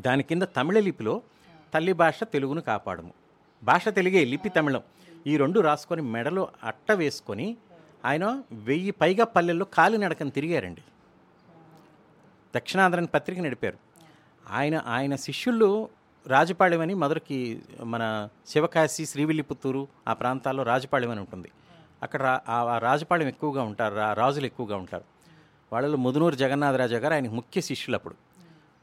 దాని 0.01 0.23
కింద 0.23 0.41
తమిళ 0.41 0.79
లిపిలో 0.79 1.21
తల్లి 1.73 1.93
భాష 1.93 2.23
తెలుగును 2.23 2.61
కాపాడము. 2.61 3.13
భాష 3.63 3.87
తెలుగే 3.87 4.25
లిపి 4.25 4.49
తమిళం. 4.49 4.81
ఈ 5.27 5.37
రెండు 5.37 5.59
రాసుకొని 5.59 6.01
మెడలో 6.01 6.47
అట్ట 6.63 6.91
వేసుకొని 6.91 7.57
ఆయన 8.05 8.43
వెయ్యి 8.51 8.91
పైగా 8.91 9.25
పల్లెల్లో 9.25 9.65
కాలినడకని 9.65 10.31
తిరిగారండి. 10.31 10.83
దక్షిణాంధ్రని 12.55 13.07
పత్రిక 13.07 13.39
నడిపారు. 13.39 13.77
ఆయన 14.51 14.83
ఆయన 14.85 15.15
శిష్యులు 15.15 15.89
రాజపాళెం 16.27 16.81
అని 16.81 16.93
మొదటికి 16.93 17.61
మన 17.83 18.29
శివకాశి 18.47 19.05
శ్రీవిల్లిపుత్తూరు 19.05 19.87
ఆ 20.07 20.13
ప్రాంతాల్లో 20.13 20.63
రాజపాళెం 20.63 21.11
అని 21.11 21.19
ఉంటుంది. 21.19 21.51
అక్కడ 22.03 22.21
రా- 22.21 22.51
ఆ 22.51 22.77
రాజపాళెం 22.77 23.27
ఎక్కువగా 23.27 23.63
ఉంటారు 23.63 23.95
రా- 23.95 24.13
రాజులు 24.13 24.45
ఎక్కువగా 24.45 24.75
ఉంటారు. 24.75 25.16
వాళ్ళలో 25.73 25.97
ముదునూరు 25.97 26.35
జగన్నాథరాజా 26.35 26.97
గారు 26.97 27.13
ఆయన 27.13 27.29
ముఖ్య 27.29 27.61
శిష్యులు 27.61 27.95
అప్పుడు. 27.95 28.15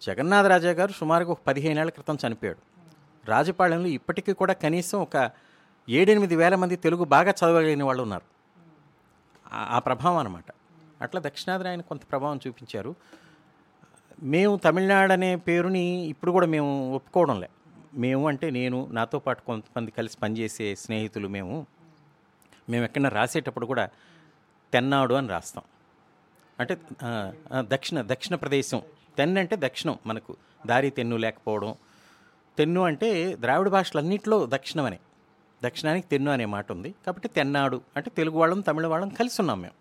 జగన్నాథరాజా 0.03 0.71
గారు 0.71 0.93
సుమారుగా 0.93 1.31
ఒక 1.31 1.41
పదిహేనేళ్ళ 1.47 1.91
క్రితం 1.91 2.19
చనిపోయాడు. 2.27 2.59
రాజపాళెంలో 3.29 3.89
ఇప్పటికీ 3.89 4.33
కూడా 4.33 4.53
కనీసం 4.53 5.01
ఒక 5.01 5.31
ఏడెనిమిది 5.89 6.37
వేల 6.37 6.55
మంది 6.55 6.77
తెలుగు 6.77 7.05
బాగా 7.05 7.31
చదవగలిగిన 7.31 7.85
వాళ్ళు 7.85 8.03
ఉన్నారు. 8.03 8.23
ఆ- 9.53 9.67
ఆ 9.71 9.79
ప్రభావం 9.79 10.17
అనమాట 10.17 10.45
అట్లా 11.03 11.23
దక్షిణాది 11.27 11.69
ఆయన 11.69 11.81
కొంత 11.81 12.01
ప్రభావం 12.11 12.41
చూపించారు. 12.47 12.95
మేము 14.23 14.57
తమిళనాడు 14.57 15.13
అనే 15.13 15.37
పేరుని 15.37 15.81
ఇప్పుడు 15.81 16.31
కూడా 16.31 16.47
మేము 16.47 16.95
ఒప్పుకోవడంలే 16.95 17.49
మేము 17.95 18.29
అంటే 18.29 18.51
నేను 18.51 18.89
నాతో 18.93 19.19
పాటు 19.19 19.43
కొంతమంది 19.43 19.91
కలిసి 19.91 20.17
పనిచేసే 20.19 20.75
స్నేహితులు 20.75 21.29
మేము. 21.29 21.67
మేము 22.71 22.85
ఎక్కడైనా 22.85 23.09
రాసేటప్పుడు 23.09 23.67
కూడా 23.67 23.89
తెన్నాడు 24.73 25.15
అని 25.15 25.29
రాస్తాం. 25.29 25.65
అంటే 26.61 26.79
దక్షిణ 27.59 28.03
దక్షిణ 28.03 28.35
ప్రదేశం. 28.37 28.83
తెన్ను 29.19 29.41
అంటే 29.41 29.57
దక్షిణం 29.59 29.99
మనకు. 30.07 30.37
దారి 30.67 30.91
తెన్ను 30.91 31.17
లేకపోవడం. 31.17 31.75
తెన్ను 32.59 32.81
అంటే 32.83 33.37
ద్రావిడ 33.41 33.69
భాషలన్నింటిలో 33.69 34.47
దక్షిణం 34.47 34.85
అనే 34.85 34.99
దక్షిణానికి 35.65 36.09
తెన్ను 36.09 36.31
అనే 36.31 36.45
మాట 36.45 36.73
ఉంది. 36.73 36.95
కాబట్టి 37.07 37.29
తెన్నాడు 37.29 37.81
అంటే 37.97 38.11
తెలుగు 38.11 38.39
వాళ్ళం 38.39 38.61
తమిళ 38.61 38.87
వాళ్ళం 38.87 39.09
కలిసి 39.09 39.41
ఉన్నాం 39.41 39.61
మేము. 39.61 39.75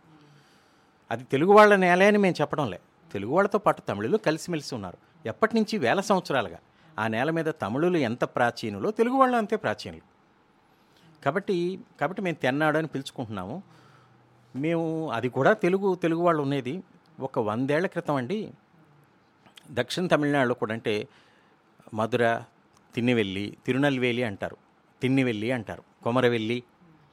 అది 1.12 1.24
తెలుగు 1.24 1.52
వాళ్ళ 1.52 1.76
నేలే 1.76 2.08
అని 2.08 2.18
మేము 2.18 2.36
చెప్పడంలే 2.42 2.80
తెలుగు 3.14 3.32
వాళ్ళతో 3.32 3.58
పాటు 3.58 3.82
తమిళులు 3.82 4.18
కలిసిమెలిసి 4.18 4.76
ఉన్నారు. 4.76 4.98
ఎప్పటి 5.26 5.56
నుంచి? 5.56 5.78
వేల 5.78 6.00
సంవత్సరాలుగా. 6.02 6.60
ఆ 7.00 7.08
నేల 7.08 7.30
మీద 7.32 7.46
తమిళులు 7.46 7.98
ఎంత 7.98 8.24
ప్రాచీనులో? 8.24 8.92
తెలుగు 8.92 9.16
వాళ్ళు 9.16 9.38
అంతే 9.38 9.56
ప్రాచీనులు. 9.56 10.02
కాబట్టి 11.24 11.80
కాబట్టి 12.02 12.22
మేము 12.22 12.36
తెన్నాడు 12.36 12.78
అని 12.78 12.88
పిలుచుకుంటున్నాము. 12.88 13.64
మేము 14.56 15.12
అది 15.12 15.30
కూడా 15.30 15.54
తెలుగు 15.54 15.96
తెలుగు 15.96 16.22
వాళ్ళు 16.22 16.42
ఉండేది. 16.42 16.84
ఒక 17.20 17.40
వందేళ్ళ 17.40 17.88
క్రితం 17.88 18.16
అండి. 18.16 18.52
దక్షిణ 19.72 20.08
తమిళనాడులో 20.08 20.54
కూడా 20.54 20.74
అంటే 20.74 21.08
మధుర 21.94 22.42
తిన్నివెల్లి 22.96 23.58
తిరునల్వేలి 23.66 24.24
అంటారు. 24.24 24.58
తిన్నివెల్లి 25.02 25.52
అంటారు. 25.52 25.84
కొమరవెల్లి 26.04 26.64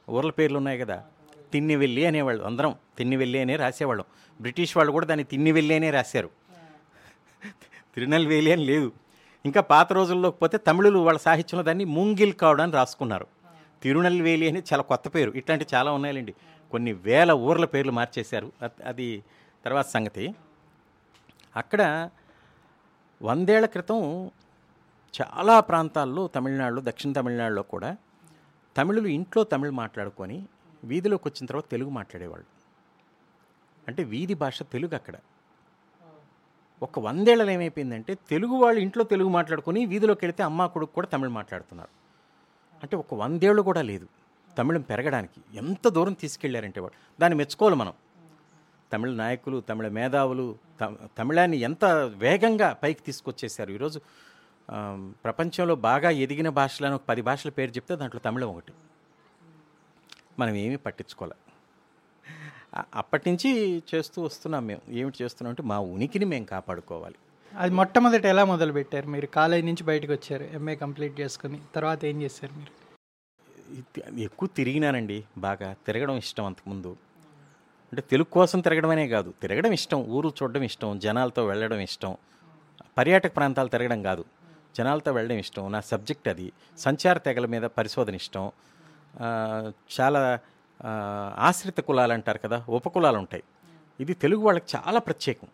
ఊర్ల 0.09 0.29
పేర్లు 0.29 0.57
ఉన్నాయి 0.57 0.79
కదా. 0.79 1.03
తిన్నివెల్లి 1.53 2.05
అనేవాళ్ళు 2.05 2.43
అందరం. 2.43 2.75
తిన్నివెల్లి 2.97 3.39
అనే 3.39 3.55
రాసేవాళ్ళం. 3.55 4.05
బ్రిటిష్ 4.41 4.77
వాళ్ళు 4.77 4.91
కూడా 4.91 5.05
దాన్ని 5.05 5.23
తిన్నివెల్లి 5.23 5.75
అనే 5.75 5.89
రాశారు. 5.89 6.29
తిరునల్వేలి 7.95 8.51
అని 8.51 8.65
లేదు. 8.65 8.91
ఇంకా 9.45 9.61
పాత 9.61 9.93
రోజుల్లోకి 9.93 10.37
పోతే 10.37 10.57
తమిళులు 10.57 10.99
వాళ్ళ 10.99 11.19
సాహిత్యంలో 11.19 11.63
దాన్ని 11.63 11.85
ముంగిల్ 11.85 12.33
కావడం 12.33 12.63
అని 12.63 12.71
రాసుకున్నారు. 12.71 13.27
తిరునల్వేలి 13.83 14.47
అని 14.47 14.59
చాలా 14.59 14.83
కొత్త 14.83 15.07
పేరు. 15.07 15.31
ఇట్లాంటి 15.31 15.65
చాలా 15.73 15.91
ఉన్నాయండి 15.91 16.33
కొన్ని 16.71 16.93
వేల 16.93 17.31
ఊర్ల 17.31 17.65
పేర్లు 17.65 17.91
మార్చేశారు. 17.91 18.51
అది 18.85 19.23
తర్వాత 19.65 19.85
సంగతి. 19.85 20.35
అక్కడ 21.55 22.09
వందేళ్ళ 23.21 23.65
క్రితం 23.65 24.31
చాలా 25.21 25.59
ప్రాంతాల్లో 25.59 26.27
తమిళనాడులో 26.27 26.81
దక్షిణ 26.85 27.11
తమిళనాడులో 27.11 27.61
కూడా 27.61 27.97
తమిళులు 28.77 29.07
ఇంట్లో 29.07 29.43
తమిళ్ 29.43 29.71
మాట్లాడుకొని 29.71 30.37
వీధిలోకి 30.83 31.27
వచ్చిన 31.27 31.45
తర్వాత 31.45 31.71
తెలుగు 31.71 31.89
మాట్లాడేవాళ్ళు. 31.89 32.47
అంటే 33.87 34.03
వీధి 34.03 34.33
భాష 34.33 34.61
తెలుగు 34.61 34.95
అక్కడ. 34.95 35.15
ఒక 36.83 36.99
వందేళ్ళలో 36.99 37.51
ఏమైపోయిందంటే 37.51 38.13
తెలుగు 38.29 38.55
వాళ్ళు 38.55 38.81
ఇంట్లో 38.81 39.03
తెలుగు 39.03 39.29
మాట్లాడుకొని 39.29 39.85
వీధిలోకి 39.85 40.25
వెళితే 40.25 40.43
అమ్మ 40.43 40.65
కొడుకు 40.65 40.91
కూడా 40.91 41.07
తమిళ్ 41.07 41.29
మాట్లాడుతున్నారు. 41.29 41.89
అంటే 42.83 42.95
ఒక 42.97 43.13
వందేళ్ళు 43.13 43.61
కూడా 43.61 43.81
లేదు. 43.81 44.07
తమిళం 44.57 44.81
పెరగడానికి 44.81 45.57
ఎంత 45.57 45.87
దూరం 45.87 46.13
తీసుకెళ్ళారంటే 46.13 46.79
వాడు? 46.81 47.21
దాన్ని 47.21 47.37
మెచ్చుకోవాలి 47.37 47.75
మనం. 47.75 47.93
తమిళ 48.93 49.11
నాయకులు 49.11 49.61
తమిళ 49.61 49.87
మేధావులు 49.87 50.57
తమిళాన్ని 51.17 51.57
ఎంత 51.57 51.85
వేగంగా 52.15 52.73
పైకి 52.73 53.01
తీసుకొచ్చేసారు 53.01 53.71
ఈరోజు 53.71 54.01
ప్రపంచంలో 55.23 55.75
బాగా 55.75 56.09
ఎదిగిన 56.09 56.49
భాషలను 56.49 56.95
ఒక 56.95 57.01
పది 57.09 57.21
భాషల 57.21 57.49
పేరు 57.49 57.71
చెప్తే 57.71 57.95
దాంట్లో 57.95 58.21
తమిళం 58.25 58.49
ఒకటి. 58.49 58.73
మనం 60.39 60.55
ఏమీ 60.55 60.75
పట్టించుకోలే. 60.75 61.35
అప్పటి 62.95 63.29
నుంచి 63.29 63.83
చేస్తూ 63.95 64.21
వస్తున్నాం 64.21 64.65
మేము. 64.65 64.81
ఏమిటి 64.89 65.23
చేస్తున్నాం 65.23 65.49
అంటే 65.49 65.63
మా 65.63 65.79
ఉనికిని 65.79 66.25
మేము 66.25 66.45
కాపాడుకోవాలి. 66.45 67.15
అది 67.57 67.73
మొట్టమొదటి 67.73 68.27
ఎలా 68.27 68.45
మొదలు 68.45 68.73
పెట్టారు 68.73 69.07
మీరు? 69.07 69.25
కాలేజ్ 69.25 69.65
నుంచి 69.65 69.83
బయటకు 69.83 70.11
వచ్చారు 70.11 70.43
ఎంఏ 70.43 70.75
కంప్లీట్ 70.75 71.19
చేసుకుని. 71.19 71.61
తర్వాత 71.75 72.05
ఏం 72.05 72.21
చేశారు 72.21 72.53
మీరు? 72.53 72.80
ఎక్కువ 74.17 74.49
తిరిగినానండి. 74.55 75.23
బాగా 75.37 75.75
తిరగడం 75.85 76.15
ఇష్టం 76.15 76.45
అంతకుముందు. 76.45 76.91
అంటే 77.91 78.03
తెలుగు 78.11 78.31
కోసం 78.33 78.59
తిరగడమనే 78.59 79.07
కాదు. 79.07 79.33
తిరగడం 79.41 79.71
ఇష్టం 79.71 79.99
ఊరు 80.15 80.29
చూడడం 80.29 80.63
ఇష్టం 80.63 80.99
జనాలతో 80.99 81.45
వెళ్ళడం 81.45 81.79
ఇష్టం. 81.79 82.15
పర్యాటక 82.97 83.35
ప్రాంతాలు 83.35 83.69
తిరగడం 83.69 84.01
కాదు. 84.03 84.25
జనాలతో 84.77 85.11
వెళ్ళడం 85.11 85.37
ఇష్టం. 85.37 85.71
నా 85.71 85.81
సబ్జెక్ట్ 85.81 86.27
అది. 86.27 86.47
సంచార 86.77 87.17
తెగల 87.17 87.45
మీద 87.45 87.61
పరిశోధన 87.77 88.15
ఇష్టం. 88.15 88.51
చాలా 89.99 90.39
ఆశ్రిత 91.37 91.79
కులాలు 91.79 92.13
అంటారు 92.13 92.37
కదా 92.37 92.65
ఉపకులాలు 92.69 93.17
ఉంటాయి 93.17 93.43
ఇది 93.99 94.13
తెలుగు 94.13 94.41
వాళ్ళకి 94.41 94.77
చాలా 94.77 94.99
ప్రత్యేకం. 94.99 95.47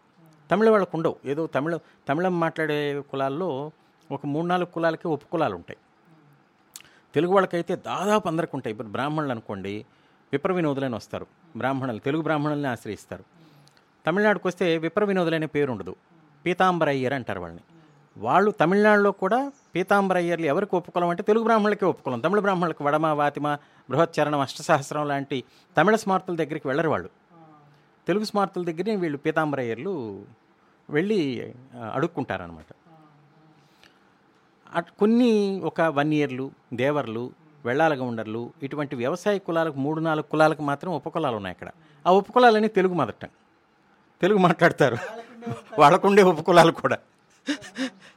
తమిళ 0.51 0.69
వాళ్ళకు 0.69 0.91
ఉండవు. 0.97 1.15
ఏదో 1.25 1.47
తమిళ 1.47 1.77
తమిళం 2.09 2.39
మాట్లాడే 2.39 2.79
కులాల్లో 3.11 3.71
ఒక 4.11 4.25
మూడు 4.25 4.47
నాలుగు 4.47 4.69
కులాలకి 4.75 5.07
ఉపకులాలు 5.07 5.55
ఉంటాయి 5.55 5.77
తెలుగు 7.17 7.33
వాళ్ళకైతే 7.33 7.73
దాదాపు 7.75 8.25
అందరికి 8.27 8.53
ఉంటాయి. 8.57 8.71
ఇప్పుడు 8.73 8.89
బ్రాహ్మణులు 8.95 9.31
అనుకోండి 9.35 9.71
విప్ర 10.33 10.51
వినోదులని 10.57 10.95
వస్తారు. 10.95 11.25
బ్రాహ్మణులు 11.57 12.01
తెలుగు 12.07 12.23
బ్రాహ్మణుల్ని 12.27 12.67
ఆశ్రయిస్తారు. 12.73 13.23
తమిళనాడుకు 14.07 14.47
వస్తే 14.47 14.65
విప్ర 14.83 15.03
వినోదులనే 15.09 15.47
పేరు 15.55 15.71
ఉండదు 15.71 15.93
పీతాంబర 16.45 16.89
అయ్యర్ 16.95 17.15
అంటారు 17.17 17.39
వాళ్ళని. 17.39 17.63
వాళ్ళు 18.17 18.51
తమిళనాడులో 18.51 19.11
కూడా 19.11 19.39
పీతాంబర 19.75 20.17
అయ్యర్లు 20.21 20.45
ఎవరికి 20.45 20.75
ఒప్పుకోలం 20.75 21.09
అంటే 21.09 21.23
తెలుగు 21.23 21.43
బ్రాహ్మణులకే 21.43 21.85
ఒప్పుకోలం. 21.85 22.19
తమిళ 22.19 22.39
బ్రాహ్మణులకు 22.39 22.83
వడమ 22.83 23.05
వాతిమ 23.21 23.47
బృహచ్చరణం 23.89 24.39
అష్టసహస్రం 24.39 25.07
లాంటి 25.07 25.39
తమిళ 25.77 25.95
స్మార్తుల 25.95 26.35
దగ్గరికి 26.35 26.67
వెళ్ళరు 26.67 26.89
వాళ్ళు. 26.89 27.09
తెలుగు 28.07 28.27
స్మార్తుల 28.31 28.63
దగ్గరే 28.71 28.95
వీళ్ళు 28.95 29.17
పీతాంబర 29.17 29.59
అయ్యర్లు 29.59 29.93
వెళ్ళి 30.89 31.19
అడుక్కుంటారనమాట 31.93 32.71
కొన్ని 34.75 35.61
ఒక 35.63 35.81
వన్ 35.81 36.13
ఇయర్లు 36.13 36.51
దేవర్లు 36.73 37.31
వెళ్ళాలగా 37.65 38.03
ఉండర్లు 38.03 38.53
ఇటువంటి 38.63 38.95
వ్యవసాయ 38.95 39.37
కులాలకు 39.37 39.77
మూడు 39.77 39.99
నాలుగు 39.99 40.23
కులాలకు 40.23 40.61
మాత్రం 40.61 40.91
ఉపకులాలు 40.91 41.35
ఉన్నాయి 41.35 41.53
అక్కడ. 41.53 41.69
ఆ 42.07 42.11
ఉపకులాలని 42.11 42.67
తెలుగు 42.67 42.93
మొదట 42.93 43.25
తెలుగు 44.21 44.37
మాట్లాడతారు. 44.37 44.97
వాళ్ళకుండే 45.79 46.23
ఉపకులాలు 46.23 46.71
కూడా. 46.71 46.97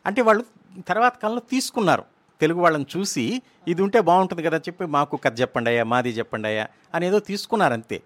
అంటే 0.07 0.23
వాళ్ళు 0.23 0.45
తర్వాత 0.89 1.13
కాలంలో 1.23 1.41
తీసుకున్నారు. 1.41 2.05
తెలుగు 2.41 2.61
వాళ్ళని 2.61 2.87
చూసి 2.97 3.43
ఇది 3.69 3.83
ఉంటే 3.83 4.01
బాగుంటుంది 4.01 4.43
కదా 4.43 4.57
చెప్పి 4.57 4.87
మాకు 4.87 5.17
కథ 5.17 5.41
చెప్పండి 5.41 5.71
అయ్యా 5.71 5.85
మాది 5.85 6.11
చెప్పండి 6.11 6.49
అయ్యా 6.49 6.67
అనేదో 6.95 7.19
తీసుకున్నారంతే. 7.19 8.03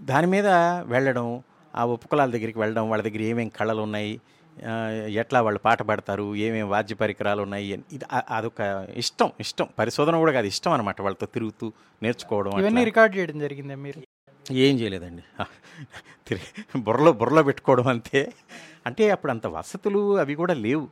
దాని 0.00 0.26
మీద 0.26 0.46
వెళ్ళడం 0.84 1.42
ఆ 1.76 1.84
ఉపకులాల 1.84 2.30
దగ్గరికి 2.30 2.58
వెళ్ళడం 2.58 2.90
వాళ్ళ 2.90 3.04
దగ్గర 3.04 3.20
ఏమేమి 3.20 3.50
కళలు 3.50 3.82
ఉన్నాయి 3.82 4.20
ఎట్లా 5.08 5.42
వాళ్ళు 5.42 5.58
పాట 5.58 5.82
పాడతారు 5.82 6.36
ఏమేమి 6.36 6.68
వాద్య 6.68 6.94
పరికరాలు 6.94 7.42
ఉన్నాయి 7.42 7.72
అని 7.72 7.82
ఇది 7.92 8.04
అదొక 8.30 8.86
ఇష్టం 8.94 9.32
ఇష్టం. 9.40 9.68
పరిశోధన 9.78 10.16
కూడా 10.16 10.32
కాదు 10.32 10.46
ఇష్టం 10.46 10.72
అనమాట 10.72 11.00
వాళ్ళతో 11.00 11.26
తిరుగుతూ 11.26 11.72
నేర్చుకోవడం. 12.02 12.58
ఇవన్నీ 12.58 12.84
రికార్డ్ 12.84 13.16
చేయడం 13.16 13.38
జరిగిందా 13.38 13.74
మీరు? 13.74 14.02
ఏం 14.52 14.80
చేయలేదండి. 14.80 15.22
బుర్రలో 16.76 17.12
బుర్రలో 17.12 17.42
పెట్టుకోవడం 17.42 17.86
అంతే. 17.88 18.32
అంటే 18.86 19.10
అప్పుడు 19.10 19.32
అంత 19.32 19.46
వసతులు 19.46 20.18
అవి 20.18 20.34
కూడా 20.34 20.54
లేవు. 20.54 20.88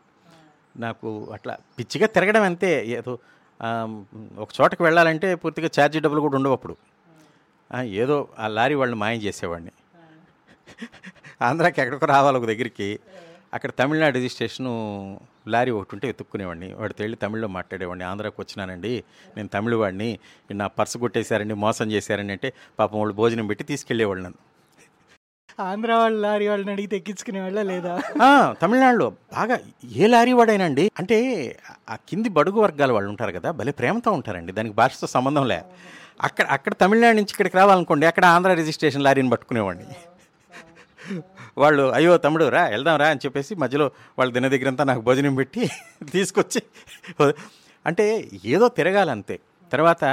నాకు 0.76 1.28
అట్లా 1.32 1.56
పిచ్చిగా 1.78 2.06
తిరగడం 2.06 2.42
అంతే. 2.42 2.86
ఏదో 2.86 3.18
ఒక 4.38 4.48
చోటకి 4.60 4.82
వెళ్ళాలంటే 4.82 5.34
పూర్తిగా 5.34 5.70
ఛార్జీ 5.80 6.00
డబ్బులు 6.00 6.20
కూడా 6.20 6.36
ఉండవు 6.36 6.52
అప్పుడు. 6.52 6.76
ఏదో 7.84 8.28
ఆ 8.38 8.46
లారీ 8.46 8.74
వాళ్ళని 8.74 9.00
మాయం 9.00 9.20
చేసేవాడిని. 9.22 9.70
ఆంధ్రాకి 11.42 11.80
ఎక్కడికో 11.80 12.06
రావాలి 12.06 12.38
ఒక 12.38 12.44
దగ్గరికి. 12.44 12.98
అక్కడ 13.54 13.71
తమిళనాడు 13.78 14.14
రిజిస్ట్రేషను 14.14 14.73
లారీ 15.49 15.71
ఒకటి 15.71 15.90
ఉంటే 15.92 16.07
వెతుక్కునేవాడిని 16.07 16.75
వాడితో 16.75 17.04
వెళ్ళి 17.04 17.16
తమిళ్ళో 17.16 17.49
మాట్లాడేవాడిని. 17.49 18.04
ఆంధ్రాకి 18.04 18.37
వచ్చినానండి. 18.40 19.04
నేను 19.37 19.49
తమిళ 19.49 19.75
వాడిని. 19.75 20.19
నా 20.52 20.66
పర్సు 20.66 20.99
కొట్టేశారండి 20.99 21.54
మోసం 21.54 21.92
చేశారండి 21.92 22.33
అంటే 22.33 22.52
పాపం 22.78 22.99
వాళ్ళు 22.99 23.14
భోజనం 23.14 23.47
పెట్టి 23.47 23.64
తీసుకెళ్ళేవాళ్ళు 23.64 24.25
నన్ను. 24.25 24.50
ఆంధ్ర 25.62 25.92
వాళ్ళు 25.95 26.21
లారీ 26.21 26.49
వాళ్ళని 26.49 26.73
అడిగితే 26.73 26.97
ఎక్కించుకునే 26.97 27.40
వాళ్ళ 27.40 27.62
లేదా 27.62 27.95
తమిళనాడులో 28.62 29.11
బాగా 29.11 29.59
ఏ 29.97 30.07
లారీ 30.07 30.33
వాడైనండి? 30.33 30.90
అంటే 30.99 31.19
ఆ 31.90 31.97
కింది 32.09 32.28
బడుగు 32.28 32.61
వర్గాల 32.61 32.92
వాళ్ళు 32.92 33.09
ఉంటారు 33.09 33.33
కదా 33.33 33.50
భలే 33.50 33.73
ప్రేమతో 33.73 34.12
ఉంటారండి. 34.12 34.52
దానికి 34.52 34.75
భాషతో 34.75 35.07
సంబంధం 35.07 35.49
లే. 35.49 35.62
అక్కడ 36.23 36.47
అక్కడ 36.47 36.73
తమిళనాడు 36.73 37.16
నుంచి 37.16 37.30
ఇక్కడికి 37.30 37.57
రావాలనుకోండి 37.57 38.07
అక్కడ 38.07 38.25
ఆంధ్ర 38.25 38.52
రిజిస్ట్రేషన్ 38.52 39.04
లారీని 39.04 39.30
పట్టుకునేవాడిని. 39.30 39.87
వాళ్ళు 41.58 41.82
అయ్యో 41.92 42.12
తమ్ముడు 42.18 42.44
రా 42.48 42.62
వెళ్దాం 42.66 42.96
రా 42.96 43.08
అని 43.08 43.20
చెప్పేసి 43.24 43.54
మధ్యలో 43.54 43.86
వాళ్ళు 44.18 44.32
దిన 44.34 44.48
దగ్గరంతా 44.48 44.84
నాకు 44.84 45.00
భోజనం 45.00 45.34
పెట్టి 45.34 45.62
తీసుకొచ్చి 46.14 46.60
అంటే 47.86 48.04
ఏదో 48.44 48.68
తిరగాలంతే. 48.68 49.36
తర్వాత 49.72 50.04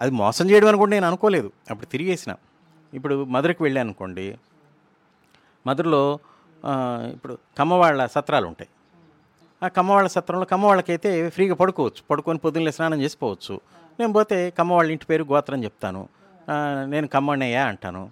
అది 0.00 0.10
మోసం 0.10 0.50
చేయడం 0.50 0.68
అనుకోండి 0.68 0.94
నేను 0.96 1.06
అనుకోలేదు. 1.06 1.48
అప్పుడు 1.70 1.86
తిరిగేసిన. 1.86 2.32
ఇప్పుడు 2.92 3.24
మధురకు 3.24 3.64
వెళ్ళాను 3.64 3.88
అనుకోండి 3.88 4.26
మధురలో 5.66 6.02
ఇప్పుడు 7.14 7.38
కమ్మవాళ్ళ 7.58 8.06
సత్రాలు 8.06 8.46
ఉంటాయి 8.46 8.70
ఆ 9.62 9.68
కమ్మవాళ్ళ 9.68 10.08
సత్రంలో 10.08 10.46
కమ్మవాళ్ళకైతే 10.46 11.28
ఫ్రీగా 11.30 11.54
పడుకోవచ్చు. 11.54 12.00
పడుకొని 12.10 12.38
పొద్దున్నే 12.38 12.70
స్నానం 12.70 12.98
చేసిపోవచ్చు. 13.02 13.54
నేను 14.00 14.12
పోతే 14.12 14.38
కమ్మవాళ్ళ 14.58 14.90
ఇంటి 14.90 15.06
పేరు 15.06 15.24
గోత్రం 15.24 15.64
చెప్తాను. 15.64 16.02
నేను 16.86 17.06
కమ్మన్నయ్య 17.06 17.56
అంటాను. 17.56 18.02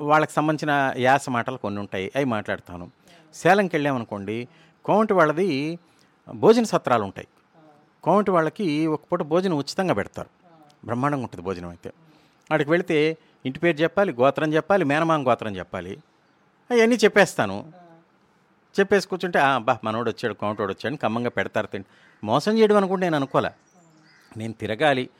వాళ్ళకి 0.00 0.32
సంబంధించిన 0.32 0.94
యాస 0.96 1.28
మాటలు 1.28 1.56
కొన్ని 1.56 1.80
ఉంటాయి. 1.80 2.12
అవి 2.16 2.24
మాట్లాడతాను. 2.24 2.90
సేలంకి 3.34 3.76
వెళ్ళామనుకోండి 3.76 4.48
కోమటి 4.84 5.12
వాళ్ళది 5.12 5.78
భోజన 6.34 6.62
సత్రాలు 6.62 7.02
ఉంటాయి. 7.02 7.28
కోమటి 8.04 8.30
వాళ్ళకి 8.30 8.86
ఒక 8.86 9.00
పూట 9.12 9.22
భోజనం 9.22 9.56
ఉచితంగా 9.56 9.94
పెడతారు. 9.94 10.28
బ్రహ్మాండంగా 10.84 11.22
ఉంటుంది 11.22 11.44
భోజనం 11.44 11.68
అయితే. 11.68 11.88
అక్కడికి 12.40 12.70
వెళితే 12.70 13.16
ఇంటి 13.46 13.58
పేరు 13.58 13.76
చెప్పాలి 13.76 14.12
గోత్రం 14.12 14.54
చెప్పాలి 14.54 14.84
మేనమామ 14.84 15.28
గోత్రం 15.28 15.56
చెప్పాలి. 15.56 15.98
అవన్నీ 16.70 16.96
చెప్పేస్తాను. 16.96 17.72
చెప్పేసి 18.80 19.08
కూర్చుంటే 19.08 19.38
బా 19.58 19.78
మనోడు 19.84 20.10
వచ్చాడు 20.10 20.34
కోమటోడు 20.34 20.72
వచ్చాడు 20.72 20.94
ఖమ్మంగా 20.94 21.08
కమ్మంగా 21.08 21.30
పెడతారు 21.30 21.66
తిండి. 21.66 21.88
మోసం 22.26 22.58
చేయడం 22.58 22.76
అనుకుంటే 22.76 23.06
నేను 23.06 23.16
అనుకోలే. 23.16 23.50
నేను 24.36 24.52
తిరగాలి. 24.52 25.10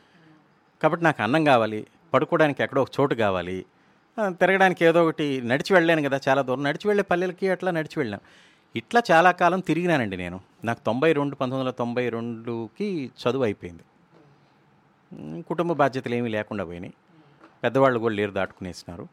కాబట్టి 0.83 1.03
నాకు 1.03 1.23
అన్నం 1.23 1.43
కావాలి. 1.43 1.87
పడుకోవడానికి 2.13 2.63
ఎక్కడో 2.63 2.81
ఒక 2.81 2.89
చోటు 2.99 3.15
కావాలి. 3.15 3.65
తిరగడానికి 4.29 4.85
ఏదో 4.85 5.03
ఒకటి 5.03 5.41
నడిచి 5.41 5.73
వెళ్ళాను 5.73 6.01
కదా 6.01 6.19
చాలా 6.27 6.41
దూరం. 6.41 6.63
నడిచి 6.63 6.87
వెళ్ళే 6.87 7.03
పల్లెలకి 7.03 7.49
అట్లా 7.49 7.71
నడిచి 7.71 7.99
వెళ్ళాను 7.99 8.49
ఇట్లా 8.75 9.01
చాలా 9.11 9.31
కాలం 9.31 9.59
తిరిగినానండి 9.59 10.17
నేను. 10.17 10.39
నాకు 10.63 10.79
తొంభై 10.85 11.13
రెండు 11.13 11.35
పంతొమ్మిది 11.35 11.59
వందల 11.59 11.71
తొంభై 11.71 12.09
రెండుకి 12.09 13.11
చదువు 13.21 13.43
అయిపోయింది. 13.43 13.83
కుటుంబ 15.41 15.71
బాధ్యతలు 15.71 16.15
ఏమీ 16.15 16.29
లేకుండా 16.29 16.63
పోయినాయి. 16.63 16.93
పెద్దవాళ్ళు 17.63 17.99
కూడా 17.99 18.15
లేరు 18.15 18.31
దాటుకునేసినారు. 18.31 19.07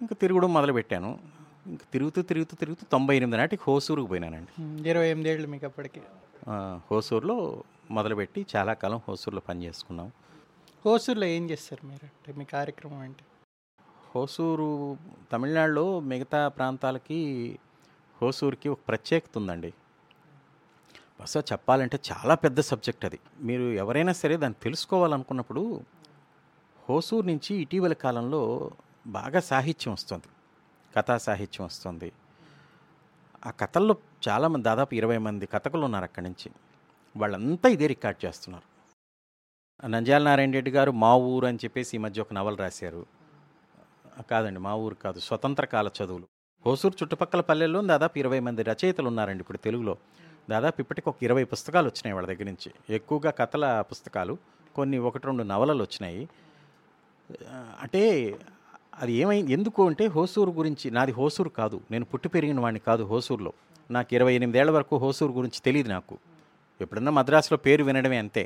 ఇంకా 0.00 0.16
తిరుగుడు 0.20 0.46
మొదలుపెట్టాను. 0.46 1.18
ఇంకా 1.66 1.84
తిరుగుతూ 1.92 2.22
తిరుగుతూ 2.22 2.56
తిరుగుతూ 2.56 2.86
తొంభై 2.92 3.16
ఎనిమిది 3.16 3.36
నాటికి 3.36 3.62
హోసూరుకు 3.68 4.06
పోయినానండి. 4.06 4.52
ఇరవై 4.88 5.06
ఎనిమిది 5.06 5.30
ఏళ్ళు 5.30 5.48
మీకు 5.48 5.66
అప్పటికి. 5.66 6.00
హోసూరులో 6.90 7.62
మొదలుపెట్టి 7.90 8.46
చాలా 8.56 8.72
కాలం 8.72 9.00
హోసూరులో 9.08 9.42
పని 9.48 9.64
చేసుకున్నాం. 9.64 10.12
హోసూర్లో 10.86 11.26
ఏం 11.26 11.50
చేస్తారు 11.50 11.86
మీరు? 11.86 12.04
అంటే 12.04 12.38
మీ 12.38 12.44
కార్యక్రమం 12.44 13.04
ఏంటి? 13.04 13.24
హోసూరు 14.16 14.96
తమిళనాడులో 15.32 16.00
మిగతా 16.00 16.48
ప్రాంతాలకి 16.48 17.58
హోసూరుకి 18.22 18.68
ఒక 18.68 18.78
ప్రత్యేకత 18.88 19.38
ఉందండి. 19.38 19.74
బస్సు 21.20 21.38
చెప్పాలంటే 21.38 21.98
చాలా 22.12 22.34
పెద్ద 22.34 22.60
సబ్జెక్ట్ 22.60 23.04
అది. 23.04 23.18
మీరు 23.40 23.62
ఎవరైనా 23.62 24.12
సరే 24.12 24.36
దాన్ని 24.36 24.62
తెలుసుకోవాలనుకున్నప్పుడు 24.62 25.80
హోసూరు 26.90 27.26
నుంచి 27.26 27.56
ఇటీవల 27.56 27.92
కాలంలో 27.92 28.70
బాగా 29.06 29.40
సాహిత్యం 29.40 29.92
వస్తుంది. 29.92 30.24
కథా 30.96 31.18
సాహిత్యం 31.18 31.66
వస్తుంది. 31.66 32.12
ఆ 33.46 33.50
కథల్లో 33.50 33.96
చాలామంది 34.28 34.64
దాదాపు 34.64 34.94
ఇరవై 34.94 35.18
మంది 35.18 35.46
కథకులు 35.46 35.84
ఉన్నారు 35.84 36.04
అక్కడి 36.04 36.26
నుంచి. 36.26 36.52
వాళ్ళంతా 37.16 37.68
ఇదే 37.68 37.86
రికార్డ్ 37.86 38.24
చేస్తున్నారు. 38.24 38.70
నంజాల 39.86 40.22
నారాయణ 40.22 40.52
రెడ్డి 40.52 40.70
గారు 40.70 40.90
మా 40.90 41.16
ఊరు 41.16 41.46
అని 41.46 41.58
చెప్పేసి 41.64 41.96
ఈ 41.96 42.00
మధ్య 42.00 42.20
ఒక 42.20 42.32
నవల 42.32 42.54
రాశారు. 42.54 43.19
కాదండి 44.22 44.60
మా 44.60 44.74
ఊరు 44.74 44.94
కాదు. 44.94 45.20
స్వతంత్ర 45.20 45.64
కాల 45.64 45.90
చదువులు. 46.04 46.28
హోసూరు 46.66 46.94
చుట్టుపక్కల 47.02 47.40
పల్లెల్లో 47.40 47.82
దాదాపు 47.82 48.18
ఇరవై 48.18 48.40
మంది 48.40 48.62
రచయితలు 48.62 49.06
ఉన్నారండి 49.06 49.40
ఇప్పుడు 49.40 49.58
తెలుగులో. 49.58 49.96
దాదాపు 50.50 50.80
ఇప్పటికి 50.80 51.08
ఒక 51.08 51.16
ఇరవై 51.22 51.44
పుస్తకాలు 51.44 51.86
వచ్చినాయి 51.86 52.12
వాళ్ళ 52.12 52.28
దగ్గర 52.28 52.44
నుంచి. 52.44 52.94
ఎక్కువగా 52.94 53.30
కథల 53.30 53.84
పుస్తకాలు 53.90 54.38
కొన్ని 54.74 54.98
ఒకటి 54.98 55.26
రెండు 55.26 55.42
నవలలు 55.42 55.82
వచ్చినాయి. 55.82 56.28
అంటే 57.80 58.34
అది 59.00 59.12
ఏమైంది 59.12 59.52
ఎందుకు 59.52 59.86
అంటే 59.86 60.06
హోసూరు 60.06 60.50
గురించి 60.50 60.90
నాది 60.90 61.12
హోసూరు 61.12 61.48
కాదు. 61.48 61.80
నేను 61.90 62.04
పుట్టి 62.04 62.28
పెరిగిన 62.28 62.60
వాడిని 62.60 62.80
కాదు 62.80 63.02
హోసూరులో. 63.02 63.52
నాకు 63.90 64.14
ఇరవై 64.14 64.34
ఎనిమిదేళ్ళ 64.34 64.70
వరకు 64.70 64.96
హోసూరు 64.96 65.32
గురించి 65.32 65.60
తెలియదు 65.60 65.88
నాకు. 65.88 66.18
ఎప్పుడన్నా 66.80 67.12
మద్రాసులో 67.12 67.56
పేరు 67.56 67.84
వినడమే 67.84 68.18
అంతే. 68.18 68.42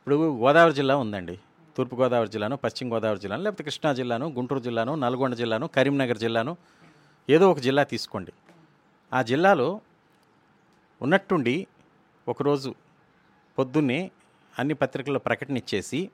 ఇప్పుడు 0.00 0.38
గోదావరి 0.38 0.74
జిల్లా 0.74 0.96
ఉందండి. 0.96 1.40
తూర్పుగోదావరి 1.76 2.30
జిల్లాను 2.30 2.56
పశ్చిమ 2.56 2.94
గోదావరి 2.94 3.20
జిల్లాను 3.20 3.42
లేకపోతే 3.42 3.64
కృష్ణా 3.64 3.92
జిల్లాను 3.92 4.26
గుంటూరు 4.28 4.60
జిల్లాను 4.60 4.94
నల్గొండ 4.94 5.34
జిల్లాను 5.34 5.66
కరీంనగర్ 5.66 6.18
జిల్లాను 6.18 6.56
ఏదో 7.28 7.50
ఒక 7.50 7.58
జిల్లా 7.58 7.82
తీసుకోండి. 7.82 8.32
ఆ 9.12 9.22
జిల్లాలో 9.22 9.80
ఉన్నట్టుండి 11.02 11.66
ఒకరోజు 12.28 12.74
పొద్దున్నే 13.58 14.10
అన్ని 14.58 14.74
పత్రికల్లో 14.74 15.20
ప్రకటన 15.20 15.56
ఇచ్చేసి 15.56 16.10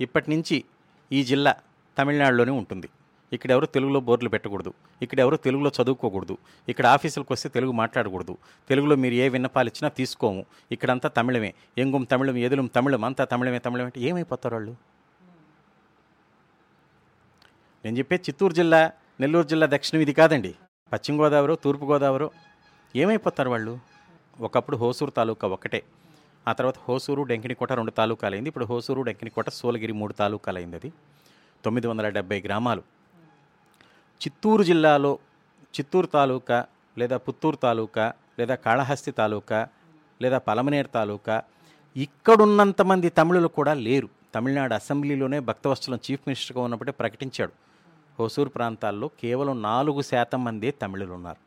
ఇప్పటి 0.00 0.30
నుంచి 0.30 0.64
ఈ 1.12 1.24
జిల్లా 1.24 1.52
తమిళనాడులోనే 1.98 2.50
ఉంటుంది. 2.50 2.88
ఇక్కడ 3.32 3.50
ఎవరు 3.50 3.66
తెలుగులో 3.66 4.00
బోర్డులు 4.00 4.30
పెట్టకూడదు. 4.30 4.74
ఇక్కడ 5.02 5.20
ఎవరు 5.20 5.36
తెలుగులో 5.36 5.70
చదువుకోకూడదు. 5.82 6.38
ఇక్కడ 6.68 6.86
ఆఫీసులకు 6.86 7.32
వస్తే 7.32 7.48
తెలుగు 7.48 7.72
మాట్లాడకూడదు. 7.72 8.38
తెలుగులో 8.68 8.96
మీరు 8.96 9.14
ఏ 9.14 9.28
విన్నపాలు 9.28 9.68
ఇచ్చినా 9.68 9.88
తీసుకోము. 9.88 10.46
ఇక్కడంతా 10.72 11.08
తమిళమే. 11.08 11.54
ఎంగుం 11.78 12.04
తమిళం 12.04 12.36
ఎదులం 12.36 12.66
తమిళం 12.66 13.04
అంతా 13.04 13.24
తమిళమే 13.24 13.58
తమిళం 13.58 13.84
అంటే 13.84 14.00
ఏమైపోతారు 14.00 14.54
వాళ్ళు 14.54 14.76
నేను 17.84 17.98
చెప్పే 17.98 18.16
చిత్తూరు 18.16 18.52
జిల్లా 18.52 18.92
నెల్లూరు 19.20 19.46
జిల్లా 19.46 19.66
దక్షిణం 19.66 20.02
ఇది 20.02 20.12
కాదండి. 20.12 20.54
పశ్చిమ 20.92 21.22
గోదావరి 21.22 21.56
తూర్పు 21.64 21.84
గోదావరి 21.84 22.28
ఏమైపోతారు 22.96 23.50
వాళ్ళు? 23.50 23.78
ఒకప్పుడు 24.40 24.76
హోసూరు 24.76 25.10
తాలూకా 25.10 25.48
ఒకటే. 25.48 25.82
ఆ 26.48 26.52
తర్వాత 26.52 26.74
హోసూరు 26.88 27.22
డెంకినికోట 27.22 27.72
రెండు 27.72 27.90
తాలూకాలు 27.90 28.34
అయింది 28.34 28.48
ఇప్పుడు 28.48 28.64
హోసూరు 28.64 29.02
డెంకినికోట 29.02 29.48
సోలగిరి 29.48 29.92
మూడు 29.92 30.12
తాలూకాలు 30.12 30.58
అయింది 30.58 30.76
అది. 30.76 30.92
తొమ్మిది 31.64 31.86
వందల 31.86 32.08
డెబ్బై 32.08 32.40
గ్రామాలు. 32.40 32.95
చిత్తూరు 34.20 34.62
జిల్లాలో 34.62 35.18
చిత్తూరు 35.74 36.06
తాలూకా 36.06 36.58
లేదా 36.98 37.16
పుత్తూరు 37.16 37.56
తాలూకా 37.56 38.04
లేదా 38.38 38.54
కాళహస్తి 38.54 39.12
తాలూకా 39.12 39.68
లేదా 40.22 40.38
పలమనేరు 40.38 40.88
తాలూకా 40.88 41.42
ఇక్కడున్నంతమంది 41.96 43.08
తమిళులు 43.08 43.48
కూడా 43.48 43.74
లేరు. 43.74 44.08
తమిళనాడు 44.34 44.74
అసెంబ్లీలోనే 44.74 45.38
భక్తవత్సలం 45.40 45.98
చీఫ్ 46.06 46.22
మినిస్టర్గా 46.26 46.62
ఉన్నప్పుడే 46.62 46.92
ప్రకటించాడు. 46.92 47.52
హోసూరు 48.18 48.48
ప్రాంతాల్లో 48.48 49.10
కేవలం 49.22 49.62
నాలుగు 49.62 50.02
శాతం 50.02 50.44
మందే 50.44 50.70
తమిళులు 50.70 51.12
ఉన్నారు 51.12 51.40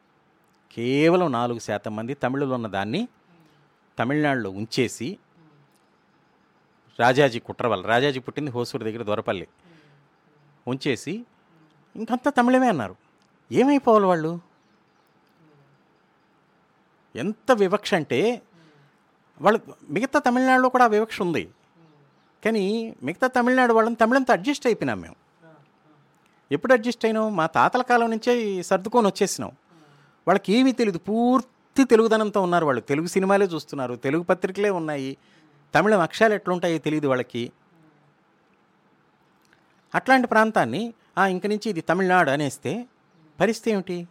కేవలం 0.74 1.32
నాలుగు 1.32 1.60
శాతం 1.60 1.96
మంది 1.96 2.14
తమిళులు 2.14 2.54
ఉన్న 2.54 2.68
దాన్ని 2.68 3.02
తమిళనాడులో 4.00 4.50
ఉంచేసి 4.50 5.18
రాజాజీ 7.00 7.40
కుట్రవల్ 7.40 7.84
రాజాజీ 7.86 8.20
పుట్టింది 8.20 8.52
హోసూరు 8.52 8.84
దగ్గర 8.84 9.04
దొరపల్లి. 9.04 9.48
ఉంచేసి 10.68 11.14
ఇంకంతా 11.96 12.32
తమిళమే 12.32 12.68
అన్నారు. 12.68 12.96
ఏమైపోవాలి 13.52 14.06
వాళ్ళు? 14.06 14.40
ఎంత 17.16 17.52
వివక్ష 17.52 17.94
అంటే 17.94 18.42
వాళ్ళు 19.42 19.60
మిగతా 19.90 20.20
తమిళనాడులో 20.20 20.70
కూడా 20.70 20.84
ఆ 20.84 20.88
వివక్ష 20.88 21.22
ఉంది. 21.22 21.50
కానీ 22.46 22.96
మిగతా 23.04 23.28
తమిళనాడు 23.28 23.74
వాళ్ళని 23.74 23.96
తమిళంతో 23.96 24.34
అడ్జస్ట్ 24.34 24.68
అయిపోయినాం 24.68 25.02
మేము. 25.02 25.16
ఎప్పుడు 26.52 26.74
అడ్జస్ట్ 26.74 27.06
అయినాం? 27.06 27.36
మా 27.36 27.46
తాతల 27.46 27.82
కాలం 27.82 28.12
నుంచే 28.12 28.64
సర్దుకొని 28.64 29.08
వచ్చేసినాం. 29.08 29.52
వాళ్ళకి 30.28 30.54
ఏమీ 30.54 30.72
తెలియదు 30.72 30.98
పూర్తి 30.98 31.84
తెలుగుదనంతో 31.84 32.42
ఉన్నారు 32.42 32.66
వాళ్ళు. 32.66 32.82
తెలుగు 32.82 33.08
సినిమాలే 33.08 33.46
చూస్తున్నారు. 33.46 33.96
తెలుగు 33.96 34.24
పత్రికలే 34.24 34.70
ఉన్నాయి. 34.70 35.18
తమిళం 35.76 36.00
అక్షరాలు 36.00 36.34
ఎట్లుంటాయో 36.34 36.78
తెలియదు 36.78 37.08
వాళ్ళకి. 37.08 37.52
అట్లాంటి 39.96 40.28
ప్రాంతాన్ని 40.28 40.94
ఇంక 41.28 41.48
నుంచి 41.48 41.70
ఇది 41.70 41.82
తమిళనాడు 41.82 42.30
అనేస్తే 42.30 42.86
పరిస్థితి 43.40 43.72
ఏమిటి? 43.72 44.08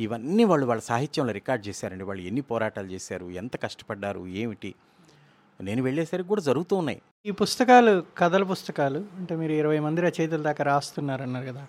ఇవన్నీ 0.00 0.44
వాళ్ళు 0.44 0.66
వాళ్ళ 0.66 0.82
సాహిత్యంలో 0.82 1.32
రికార్డ్ 1.32 1.68
చేశారండి. 1.68 2.04
వాళ్ళు 2.04 2.22
ఎన్ని 2.22 2.40
పోరాటాలు 2.40 2.86
చేశారు? 2.86 3.30
ఎంత 3.30 3.62
కష్టపడ్డారు? 3.62 4.26
ఏమిటి? 4.26 4.74
నేను 5.60 5.82
వెళ్ళేసరికి 5.82 6.28
కూడా 6.28 6.40
జరుగుతూ 6.40 6.76
ఉన్నాయి. 6.76 7.02
ఈ 7.26 7.30
పుస్తకాలు 7.30 8.04
కథల 8.18 8.42
పుస్తకాలు 8.42 9.04
అంటే 9.16 9.36
మీరు 9.36 9.52
ఇరవై 9.52 9.78
మంది 9.78 10.00
రచయితల 10.00 10.42
దాకా 10.42 10.64
రాస్తున్నారన్నారు 10.64 11.46
కదా 11.46 11.66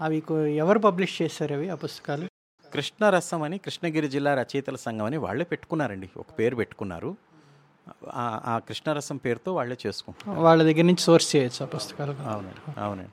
అవి 0.00 0.22
ఎవరు 0.56 0.78
పబ్లిష్ 0.78 1.22
చేశారు 1.22 1.54
అవి 1.54 1.68
ఆ 1.68 1.74
పుస్తకాలు? 1.74 2.28
కృష్ణరసం 2.74 3.42
అని 3.42 3.58
కృష్ణగిరి 3.58 4.08
జిల్లా 4.08 4.34
రచయితల 4.34 4.76
సంఘం 4.76 5.04
అని 5.04 5.16
వాళ్ళే 5.16 5.44
పెట్టుకున్నారండి. 5.44 6.10
ఒక 6.16 6.26
పేరు 6.38 6.56
పెట్టుకున్నారు. 6.56 7.16
ఆ- 8.14 8.60
కృష్ణరసం 8.68 9.16
పేరుతో 9.16 9.54
వాళ్ళే 9.54 9.76
చేసుకుంటారు 9.86 10.40
వాళ్ళ 10.40 10.62
దగ్గర 10.62 10.82
నుంచి 10.82 11.00
సోర్స్ 11.00 11.36
చేయొచ్చు 11.36 11.66
ఆ 11.66 11.68
పుస్తకాలు. 11.68 12.12
అవునండి 12.12 12.80
అవునండి. 12.80 13.10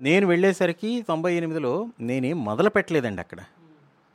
నేను 0.00 0.26
వెళ్ళేసరికి 0.26 1.02
తొంభై 1.02 1.34
ఎనిమిదిలో 1.34 1.88
నేనేం 2.00 2.44
మొదలు 2.44 2.70
పెట్టలేదండి 2.70 3.20
అక్కడ. 3.20 3.40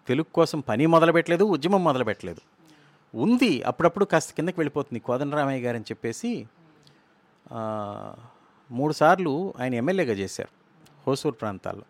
తెలుగు 0.08 0.34
కోసం 0.34 0.60
పని 0.60 0.86
మొదలు 0.86 1.12
పెట్టలేదు 1.12 1.44
ఉద్యమం 1.44 1.84
మొదలు 1.84 2.04
పెట్టలేదు. 2.04 2.42
ఉంది 3.16 3.62
అప్పుడప్పుడు 3.64 4.06
కాస్త 4.06 4.34
కిందకి 4.34 4.60
వెళ్ళిపోతుంది 4.60 5.00
కోదండరామయ్య 5.00 5.66
గారు 5.66 5.76
అని 5.76 5.86
చెప్పేసి 5.92 6.48
మూడుసార్లు 8.72 9.54
ఆయన 9.60 9.74
ఎమ్మెల్యేగా 9.76 10.14
చేశారు 10.14 10.50
హోసూరు 11.08 11.36
ప్రాంతాల్లో. 11.36 11.84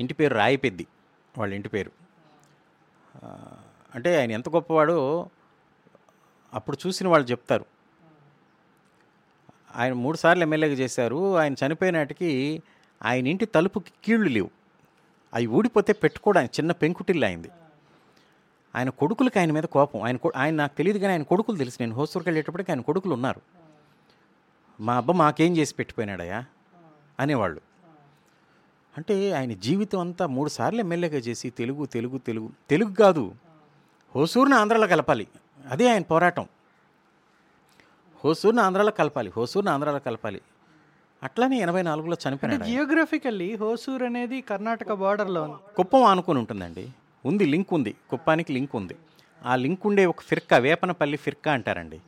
ఇంటి 0.00 0.14
పేరు 0.14 0.34
రాయిపెద్ది 0.34 0.86
వాళ్ళ 1.38 1.54
ఇంటి 1.54 1.68
పేరు. 1.68 1.92
అంటే 3.94 4.18
ఆయన 4.20 4.32
ఎంత 4.32 4.48
గొప్పవాడో 4.48 5.28
అప్పుడు 6.54 6.76
చూసిన 6.86 7.08
వాళ్ళు 7.08 7.28
చెప్తారు. 7.30 7.64
ఆయన 9.74 9.92
మూడుసార్లు 9.92 10.42
ఎమ్మెల్యేగా 10.42 10.74
చేశారు. 10.74 11.36
ఆయన 11.36 11.54
చనిపోయినాటికి 11.66 12.62
ఆయన 13.04 13.26
ఇంటి 13.26 13.46
తలుపుకి 13.46 13.90
కీళ్ళు 14.04 14.28
లేవు. 14.28 14.50
అవి 15.34 15.46
ఊడిపోతే 15.46 15.92
పెట్టుకోవడానికి 15.92 16.54
చిన్న 16.60 16.72
పెంకుటిల్లు 16.72 17.24
అయింది 17.26 17.50
ఆయన 18.76 18.90
కొడుకులకి 18.90 19.38
ఆయన 19.38 19.52
మీద 19.52 19.62
కోపం. 19.62 20.02
ఆయన 20.02 20.16
ఆయన 20.36 20.54
నాకు 20.54 20.76
తెలియదు 20.76 20.98
కానీ 20.98 21.12
ఆయన 21.12 21.22
కొడుకులు 21.22 21.56
తెలుసు. 21.56 21.76
నేను 21.80 21.94
హోస్టల్కి 21.94 22.28
వెళ్ళేటప్పటికి 22.28 22.70
ఆయన 22.70 22.80
కొడుకులు 22.80 23.14
ఉన్నారు. 23.14 23.40
మా 24.80 24.96
అబ్బ 24.96 25.10
మాకేం 25.10 25.56
చేసి 25.56 25.74
పెట్టిపోయినాడయా 25.74 26.44
అనేవాళ్ళు. 27.20 27.60
అంటే 28.98 29.32
ఆయన 29.32 29.52
జీవితం 29.52 29.98
అంతా 29.98 30.26
మూడు 30.26 30.48
సార్లు 30.48 30.80
ఎమ్మెల్యేగా 30.80 31.18
చేసి 31.18 31.50
తెలుగు 31.50 31.86
తెలుగు 31.86 32.18
తెలుగు 32.18 32.50
తెలుగు 32.70 32.94
కాదు. 32.94 33.34
హోసూరుని 34.14 34.54
ఆంధ్రాలో 34.54 34.86
కలపాలి. 34.86 35.28
అదే 35.70 35.92
ఆయన 35.92 36.02
పోరాటం. 36.02 36.46
హోసూరుని 38.24 38.60
ఆంధ్రాలో 38.60 38.90
కలపాలి 38.90 39.32
హోసూరుని 39.36 39.70
ఆంధ్రాలో 39.70 39.98
కలపాలి. 39.98 40.40
అట్లానే 41.22 41.58
ఎనభై 41.58 41.82
నాలుగులో 41.82 42.16
చనిపోయినాడు 42.28 42.64
ఆయన. 42.64 42.72
జియోగ్రఫికల్లీ 42.72 43.56
హోసూర్ 43.56 44.02
అనేది 44.02 44.40
కర్ణాటక 44.40 44.92
బార్డర్లో 44.92 45.58
కుప్పం 45.76 46.02
ఆనుకొని 46.02 46.38
ఉంటుందండి. 46.38 46.88
ఉంది 47.26 47.46
లింక్ 47.46 47.74
ఉంది. 47.74 47.94
కుప్పానికి 48.10 48.52
లింక్ 48.52 48.76
ఉంది. 48.76 48.96
ఆ 49.44 49.56
లింక్ 49.56 49.86
ఉండే 49.86 50.06
ఒక 50.06 50.20
ఫిర్కా 50.20 50.56
వేపనపల్లి 50.56 51.16
ఫిర్కా 51.16 51.52
అంటారండి. 51.52 52.00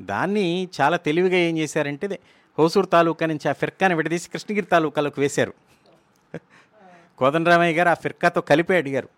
దాన్ని 0.00 0.68
చాలా 0.80 0.96
తెలివిగా 0.96 1.36
ఏం 1.36 1.58
చేశారంటే 1.58 2.18
హోసూరు 2.58 2.86
తాలూకా 2.86 3.26
నుంచి 3.26 3.48
ఆ 3.48 3.52
ఫిర్కాని 3.52 3.94
విడదీసి 3.94 4.30
కృష్ణగిరి 4.30 4.66
తాలూకాలోకి 4.66 5.20
వేశారు. 5.20 5.54
కోదండరామయ్య 7.18 7.74
గారు 7.74 7.88
ఆ 7.88 7.94
ఫిర్కాతో 7.94 8.40
కలిపే 8.40 8.76
అడిగారు. 8.76 9.08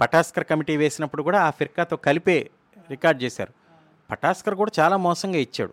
పటాస్కర్ 0.00 0.44
కమిటీ 0.44 0.76
వేసినప్పుడు 0.76 1.22
కూడా 1.22 1.42
ఆ 1.42 1.50
ఫిర్కాతో 1.50 1.96
కలిపే 1.96 2.50
రికార్డ్ 2.90 3.22
చేశారు. 3.22 3.61
పటాస్కర్ 4.12 4.54
కూడా 4.54 4.70
చాలా 4.80 4.96
మోసంగా 4.96 5.36
ఇచ్చాడు. 5.36 5.72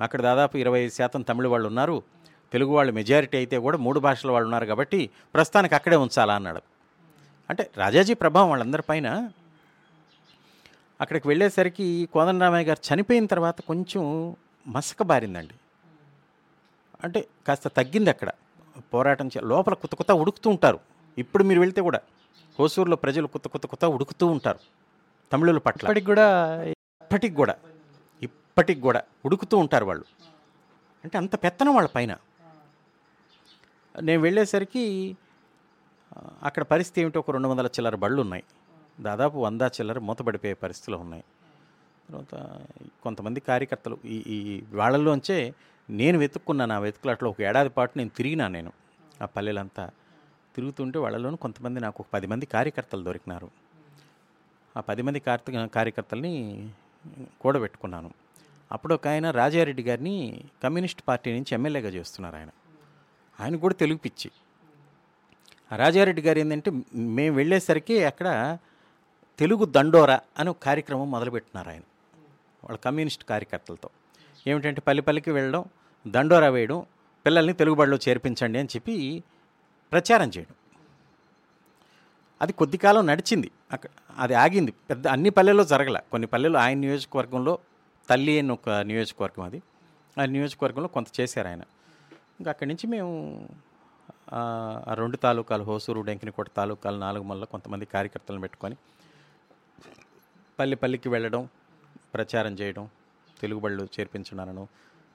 అక్కడ 0.00 0.22
దాదాపు 0.22 0.56
ఇరవై 0.56 0.88
శాతం 0.88 1.22
తమిళ 1.22 1.46
వాళ్ళు 1.46 1.68
ఉన్నారు. 1.68 2.02
తెలుగు 2.52 2.70
వాళ్ళు 2.70 2.92
మెజారిటీ 2.92 3.36
అయితే 3.36 3.58
కూడా 3.58 3.78
మూడు 3.78 4.00
భాషల 4.00 4.30
వాళ్ళు 4.30 4.46
ఉన్నారు 4.46 4.66
కాబట్టి 4.66 5.10
ప్రస్తుతానికి 5.34 5.74
అక్కడే 5.74 5.96
ఉంచాలా 5.96 6.34
అన్నాడు. 6.34 6.62
అంటే 7.50 7.70
రాజాజీ 7.76 8.14
ప్రభావం 8.14 8.48
వాళ్ళందరిపైన 8.48 9.30
అక్కడికి 11.00 11.28
వెళ్ళేసరికి 11.28 12.08
కోదండరామయ్య 12.12 12.66
గారు 12.66 12.94
చనిపోయిన 12.94 13.26
తర్వాత 13.26 13.60
కొంచెం 13.60 14.36
మసక 14.68 15.02
బారిందండి. 15.02 15.54
అంటే 17.04 17.28
కాస్త 17.46 17.68
తగ్గింది 17.68 18.10
అక్కడ. 18.10 18.30
పోరాటం 18.94 19.26
చే 19.26 19.40
లోపల 19.44 19.74
కొత్త 19.74 19.94
కొత్త 19.94 20.12
ఉడుకుతూ 20.12 20.50
ఉంటారు. 20.50 20.78
ఇప్పుడు 21.18 21.44
మీరు 21.44 21.60
వెళ్తే 21.60 21.80
కూడా 21.80 22.00
హోసూరులో 22.60 22.96
ప్రజలు 22.96 23.26
కొత్త 23.26 23.48
కొత్త 23.48 23.66
కొత్త 23.66 23.84
ఉడుకుతూ 23.84 24.26
ఉంటారు. 24.26 24.58
తమిళుల 25.32 25.58
పట్ల. 25.58 25.98
కూడా 25.98 26.26
ఇప్పటికి 27.08 27.34
కూడా 27.34 27.52
ఇప్పటికి 28.22 28.80
కూడా 28.80 29.00
ఉడుకుతూ 29.24 29.56
ఉంటారు 29.62 29.84
వాళ్ళు. 29.84 30.04
అంటే 31.04 31.16
అంత 31.18 31.34
పెత్తనం 31.44 31.74
వాళ్ళ 31.74 31.88
పైన. 31.94 32.12
నేను 34.02 34.20
వెళ్ళేసరికి 34.22 34.82
అక్కడ 36.42 36.62
పరిస్థితి 36.72 37.00
ఏమిటో 37.00 37.20
ఒక 37.20 37.30
రెండు 37.30 37.48
వందల 37.48 37.66
చిల్లర 37.66 37.96
బళ్ళు 38.02 38.20
ఉన్నాయి 38.24 38.44
దాదాపు 39.00 39.36
వంద 39.38 39.62
చిల్లర 39.76 39.98
మూతపడిపోయే 39.98 40.54
పరిస్థితులు 40.54 40.96
ఉన్నాయి. 40.96 41.24
తర్వాత 42.08 42.34
కొంతమంది 43.02 43.40
కార్యకర్తలు 43.40 43.98
ఈ 44.04 44.18
ఈ 44.36 44.64
వాళ్ళలోంచే 44.80 45.38
నేను 45.90 46.18
వెతుక్కున్నాను 46.18 46.74
ఆ 46.74 46.78
వెతుకులాట్లో 46.78 47.30
ఒక 47.30 47.40
ఏడాది 47.50 47.68
పాటు 47.68 47.94
నేను 47.98 48.12
తిరిగినా 48.18 48.48
నేను. 48.56 48.72
ఆ 49.22 49.28
పల్లెలంతా 49.36 49.86
తిరుగుతుంటే 50.56 50.98
వాళ్ళలోనూ 50.98 51.36
కొంతమంది 51.46 51.80
నాకు 51.86 51.98
ఒక 52.02 52.08
పది 52.14 52.26
మంది 52.26 52.46
కార్యకర్తలు 52.56 53.04
దొరికినారు. 53.04 53.50
ఆ 54.76 54.80
పది 54.80 55.02
మంది 55.02 55.20
కార్యకర్తల్ని 55.76 56.34
కూడబెట్టుకున్నాను. 57.40 58.10
అప్పుడు 58.72 58.94
ఒక 58.94 59.08
ఆయన 59.08 59.30
రాజారెడ్డి 59.30 59.82
గారిని 59.82 60.44
కమ్యూనిస్ట్ 60.64 61.02
పార్టీ 61.08 61.32
నుంచి 61.32 61.46
ఎమ్మెల్యేగా 61.52 61.88
చేస్తున్నారు 61.88 62.36
ఆయన. 62.36 62.48
ఆయన 63.40 63.56
కూడా 63.56 63.74
తెలుగు 63.74 63.98
పిచ్చి. 63.98 64.30
రాజారెడ్డి 65.76 66.22
గారు 66.22 66.38
ఏంటంటే 66.38 66.72
మేము 66.94 67.36
వెళ్ళేసరికి 67.36 68.04
అక్కడ 68.04 68.58
తెలుగు 69.38 69.64
దండోరా 69.64 70.20
అని 70.38 70.50
ఒక 70.50 70.56
కార్యక్రమం 70.62 71.10
మొదలుపెట్టినారు 71.10 71.68
ఆయన. 71.68 71.80
వాళ్ళ 72.64 72.78
కమ్యూనిస్ట్ 72.78 73.24
కార్యకర్తలతో. 73.24 73.90
ఏమిటంటే 74.46 74.80
పల్లెపల్లికి 74.80 75.30
వెళ్ళడం 75.30 75.64
దండోరా 76.06 76.48
వేయడం 76.48 76.86
పిల్లల్ని 77.26 77.52
తెలుగు 77.52 77.74
బడిలో 77.74 77.98
చేర్పించండి 78.08 78.58
అని 78.58 78.68
చెప్పి 78.76 79.24
ప్రచారం 79.92 80.28
చేయడం. 80.28 80.54
అది 82.40 82.52
కొద్ది 82.52 82.76
కాలం 82.76 83.06
నడిచింది. 83.06 83.48
అక్కడ 83.72 83.90
అది 84.18 84.34
ఆగింది. 84.34 84.72
పెద్ద 84.90 85.04
అన్ని 85.08 85.30
పల్లెల్లో 85.30 85.64
జరగల. 85.64 85.98
కొన్ని 86.12 86.26
పల్లెలు 86.26 86.58
ఆయన 86.58 86.78
నియోజకవర్గంలో 86.78 87.54
తల్లి 88.08 88.34
అని 88.38 88.52
ఒక 88.52 88.68
నియోజకవర్గం 88.90 89.44
అది. 89.44 89.58
ఆ 90.16 90.24
నియోజకవర్గంలో 90.36 90.88
కొంత 90.88 91.08
చేశారు 91.20 91.48
ఆయన. 91.48 91.62
ఇంకా 92.40 92.50
అక్కడి 92.50 92.68
నుంచి 92.68 92.86
మేము 92.86 93.12
రెండు 94.92 95.16
తాలూకాలు 95.16 95.62
హోసూరు 95.62 96.00
డెంకినికోట 96.00 96.48
తాలూకాలు 96.56 96.98
నాలుగు 96.98 97.24
మళ్ళీ 97.24 97.46
కొంతమంది 97.46 97.84
కార్యకర్తలను 97.84 98.40
పెట్టుకొని 98.40 98.76
పల్లె 100.58 100.76
పల్లికి 100.76 101.08
వెళ్ళడం 101.08 101.42
ప్రచారం 102.14 102.52
చేయడం 102.52 102.84
తెలుగు 103.40 103.60
బళ్ళు 103.60 103.88
చేర్పించడాలను 103.96 104.64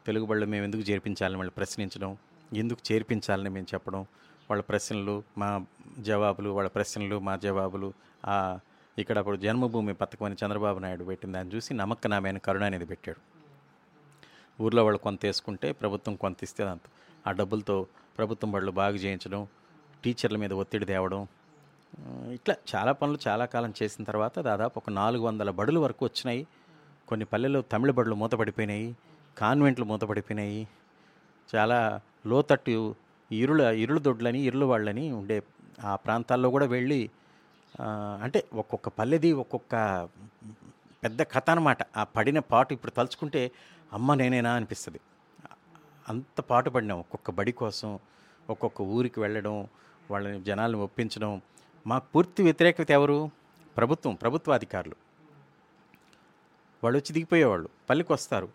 తెలుగు 0.06 0.26
బళ్ళు 0.26 0.46
మేము 0.46 0.64
ఎందుకు 0.64 0.82
చేర్పించాలని 0.82 1.38
వాళ్ళు 1.38 1.54
ప్రశ్నించడం 1.58 2.12
ఎందుకు 2.54 2.82
చేర్పించాలని 2.92 3.50
మేము 3.50 3.68
చెప్పడం 3.74 4.02
వాళ్ళ 4.54 4.63
ప్రశ్నలు 4.72 5.16
మా 5.42 5.50
జవాబులు 6.10 6.50
వాళ్ళ 6.58 6.70
ప్రశ్నలు 6.78 7.18
మా 7.28 7.34
జవాబులు 7.46 7.89
ఇక్కడ 8.98 9.18
అప్పుడు 9.22 9.38
జన్మభూమి 9.44 9.94
పథకం 10.02 10.26
అని 10.26 10.36
చంద్రబాబు 10.42 10.80
నాయుడు 10.80 11.06
పెట్టిన 11.10 11.30
దాన్ని 11.36 11.52
చూసి 11.56 11.72
నమ్మక 11.80 12.08
నామైన 12.13 12.39
కరుణ 12.48 12.63
అనేది 12.70 12.86
పెట్టాడు. 12.86 13.22
ఊర్లో 14.63 14.82
వాళ్ళు 14.86 15.00
కొంత 15.06 15.22
వేసుకుంటే 15.26 15.68
ప్రభుత్వం 15.82 16.13
కొంత 16.24 16.38
ఇస్తే 16.48 16.63
అంత. 16.74 16.88
ఆ 17.28 17.32
డబ్బులతో 17.39 17.78
ప్రభుత్వం 18.18 18.50
వాళ్ళు 18.56 18.72
బాగు 18.82 18.98
చేయించడం 19.04 19.42
టీచర్ల 20.04 20.38
మీద 20.44 20.54
ఒత్తిడి 20.62 20.86
తేవడం 20.92 21.22
ఇట్లా 22.36 22.56
చాలా 22.74 22.92
పనులు 23.00 23.20
చాలా 23.28 23.46
కాలం 23.54 23.72
చేసిన 23.80 24.04
తర్వాత 24.10 24.36
దాదాపు 24.50 24.76
ఒక 24.80 24.89
నాలుగు 25.00 25.24
వందల 25.28 25.50
బడులు 25.60 25.80
వరకు 25.80 26.04
వచ్చినాయి. 26.06 26.42
కొన్ని 27.10 27.26
పల్లెల్లో 27.32 27.62
తమిళ 27.74 27.92
బడులు 27.98 28.16
మూతపడిపోయినాయి 28.22 28.88
కాన్వెంట్లు 29.38 29.86
మూతపడిపోయినాయి. 29.92 30.62
చాలా 31.54 31.80
లోతట్టు 32.32 32.78
ఇరుల 33.41 33.62
ఇరుల 33.84 33.98
దొడ్లని 33.98 34.39
ఇరుల 34.39 34.63
వాళ్ళని 34.63 35.06
ఉండే 35.12 35.38
ఆ 35.84 35.96
ప్రాంతాల్లో 35.96 36.50
కూడా 36.56 36.65
వెళ్ళి 36.65 37.02
అంటే 38.24 38.39
ఒక్కొక్క 38.54 38.89
పల్లెది 38.89 39.32
ఒక్కొక్క 39.43 39.76
పెద్ద 41.04 41.22
కథ 41.34 41.48
అనమాట 41.50 41.82
ఆ 41.98 42.04
పడిన 42.15 42.39
పాటు 42.39 42.72
ఇప్పుడు 42.74 42.91
తలుచుకుంటే 42.98 43.41
అమ్మ 43.93 44.13
నేనేనా 44.13 44.52
అనిపిస్తుంది. 44.54 45.00
అంత 46.10 46.39
పాటు 46.41 46.69
పడినాం. 46.69 47.00
ఒక్కొక్క 47.00 47.32
బడి 47.32 47.54
కోసం 47.62 48.00
ఒక్కొక్క 48.50 48.82
ఊరికి 48.96 49.19
వెళ్ళడం 49.19 49.56
వాళ్ళని 50.12 50.39
జనాలను 50.43 50.80
ఒప్పించడం. 50.84 51.34
మాకు 51.88 52.06
పూర్తి 52.15 52.43
వ్యతిరేకత 52.43 52.91
ఎవరు? 52.91 53.17
ప్రభుత్వం 53.78 54.13
ప్రభుత్వ 54.15 54.54
అధికారులు 54.54 54.96
వాళ్ళు 56.84 56.98
వచ్చి 57.00 57.12
దిగిపోయేవాళ్ళు. 57.13 57.69
పల్లెకి 57.89 58.12
వస్తారు 58.13 58.50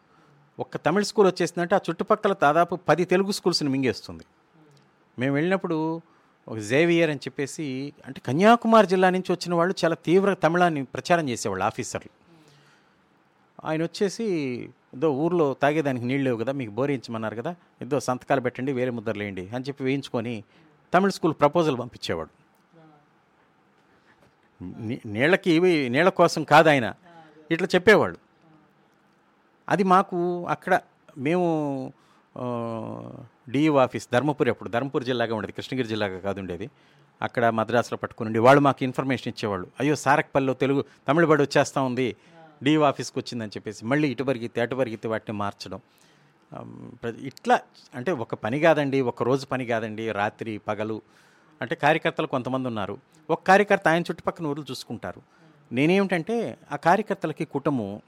ఒక్క 0.59 0.77
తమిళ 0.87 1.03
స్కూల్ 1.11 1.27
వచ్చేసిందంటే 1.27 1.75
ఆ 1.75 1.81
చుట్టుపక్కల 1.89 2.33
దాదాపు 2.43 2.75
పది 2.89 3.05
తెలుగు 3.05 3.33
స్కూల్స్ని 3.39 3.71
మింగేస్తుంది. 3.75 4.25
మేము 5.19 5.35
వెళ్ళినప్పుడు 5.35 6.01
ఒక 6.49 6.59
జేవియర్ 6.59 7.11
అని 7.11 7.19
చెప్పేసి 7.19 7.93
అంటే 8.07 8.21
కన్యాకుమారి 8.21 8.87
జిల్లా 8.87 9.11
నుంచి 9.11 9.33
వచ్చిన 9.33 9.55
వాళ్ళు 9.55 9.75
చాలా 9.85 9.95
తీవ్ర 9.95 10.35
తమిళాన్ని 10.35 10.85
ప్రచారం 10.85 11.29
చేసేవాళ్ళు 11.29 11.65
ఆఫీసర్లు. 11.65 12.11
ఆయన 13.67 13.83
వచ్చేసి 13.83 14.25
ఏదో 14.97 15.13
ఊర్లో 15.13 15.55
తాగేదానికి 15.55 16.07
నీళ్ళు 16.07 16.25
లేవు 16.25 16.37
కదా 16.37 16.53
మీకు 16.53 16.71
బోరించమన్నారు 16.71 17.37
కదా 17.37 17.55
ఏదో 17.83 18.01
సంతకాలు 18.01 18.41
పెట్టండి 18.41 18.73
వేరే 18.73 18.91
ముద్రలు 18.91 19.19
వేయండి 19.19 19.49
అని 19.49 19.65
చెప్పి 19.65 19.85
వేయించుకొని 19.85 20.45
తమిళ 20.95 21.09
స్కూల్ 21.09 21.35
ప్రపోజల్ 21.35 21.79
పంపించేవాడు. 21.79 22.29
నీ- 24.63 25.01
నీళ్ళకి 25.07 25.51
ఇవి 25.51 25.89
నీళ్ళ 25.89 26.09
కోసం 26.09 26.45
కాదు 26.45 26.69
ఆయన 26.69 26.95
ఇట్లా 27.51 27.69
చెప్పేవాళ్ళు. 27.75 28.19
అది 29.69 29.83
మాకు 29.83 30.47
అక్కడ 30.47 30.81
మేము 31.19 31.93
డిఈ 33.49 33.69
ఆఫీస్ 33.69 34.09
ధర్మపురి 34.13 34.51
అప్పుడు. 34.51 34.69
ధర్మపురి 34.69 35.05
జిల్లాగా 35.05 35.35
ఉండేది 35.35 35.53
కృష్ణగిరి 35.53 35.89
జిల్లాగా 35.89 36.19
కాదు 36.19 36.41
ఉండేది. 36.41 36.71
అక్కడ 37.23 37.47
మద్రాసులో 37.47 37.97
పట్టుకుని 37.97 38.39
వాళ్ళు 38.39 38.61
మాకు 38.61 38.85
ఇన్ఫర్మేషన్ 38.85 39.29
ఇచ్చేవాళ్ళు. 39.29 39.67
అయ్యో 39.81 39.97
సారక్పల్లిలో 39.97 40.55
తెలుగు 40.55 40.85
తమిళ 41.09 41.25
బడి 41.25 41.43
వచ్చేస్తూ 41.43 41.85
ఉంది. 41.85 42.17
డిఈ 42.63 42.77
ఆఫీస్కి 42.77 43.19
వచ్చిందని 43.19 43.49
చెప్పేసి 43.49 43.85
మళ్ళీ 43.85 44.09
ఇటు 44.09 44.23
పరిగితే 44.23 44.61
అటు 44.61 44.75
పరిగితే 44.75 45.09
వాటిని 45.09 45.39
మార్చడం. 45.39 45.81
ప్ర- 47.03 47.15
ఇట్లా 47.15 47.61
అంటే 47.95 48.13
ఒక 48.13 48.35
పని 48.35 48.61
కాదండి 48.61 49.01
ఒక 49.01 49.23
రోజు 49.23 49.47
పని 49.47 49.67
కాదండి 49.67 50.13
రాత్రి 50.13 50.59
పగలు. 50.59 51.03
అంటే 51.63 51.75
కార్యకర్తలు 51.75 52.27
కొంతమంది 52.27 52.69
ఉన్నారు. 52.69 52.99
ఒక 53.31 53.43
కార్యకర్త 53.43 53.89
ఆయన 53.89 54.01
చుట్టుపక్కల 54.01 54.47
ఊర్లు 54.47 54.65
చూసుకుంటారు. 54.71 55.23
నేనేమిటంటే 55.73 56.59
ఆ 56.73 56.77
కార్యకర్తలకి 56.77 57.45
కుటుంబం 57.45 58.01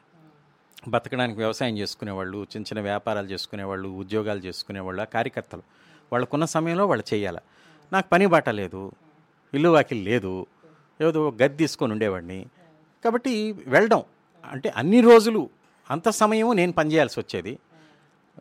బతకడానికి 0.89 1.39
వ్యవసాయం 1.39 1.79
చేసుకునేవాళ్ళు 1.79 2.39
చిన్న 2.39 2.63
చిన్న 2.63 2.81
వ్యాపారాలు 2.81 3.27
చేసుకునేవాళ్ళు 3.27 3.89
ఉద్యోగాలు 3.89 4.39
చేసుకునేవాళ్ళు 4.39 5.03
ఆ 5.03 5.05
కార్యకర్తలు. 5.05 5.63
వాళ్ళకున్న 6.13 6.45
సమయంలో 6.45 6.87
వాళ్ళు 6.87 7.15
చేయాలి. 7.15 7.39
నాకు 7.93 8.09
పని 8.09 8.27
బాట 8.27 8.49
లేదు 8.49 8.93
ఇల్లు 9.55 9.69
వాకిల్ 9.69 10.05
లేదు 10.05 10.47
ఏదో 11.01 11.31
గది 11.31 11.57
తీసుకొని 11.57 11.93
ఉండేవాడిని. 11.93 12.47
కాబట్టి 13.05 13.53
వెళ్ళడం 13.53 14.05
అంటే 14.51 14.69
అన్ని 14.69 15.01
రోజులు 15.01 15.51
అంత 15.91 16.09
సమయం 16.09 16.57
నేను 16.57 16.73
పనిచేయాల్సి 16.73 17.21
వచ్చేది. 17.21 17.59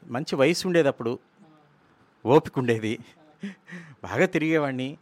మంచి 0.07 0.35
వయసు 0.35 0.67
ఉండేది 0.67 0.87
అప్పుడు 0.87 1.19
ఓపిక 2.25 2.59
ఉండేది. 2.59 2.99
బాగా 4.03 4.25
తిరిగేవాడిని. 4.25 4.97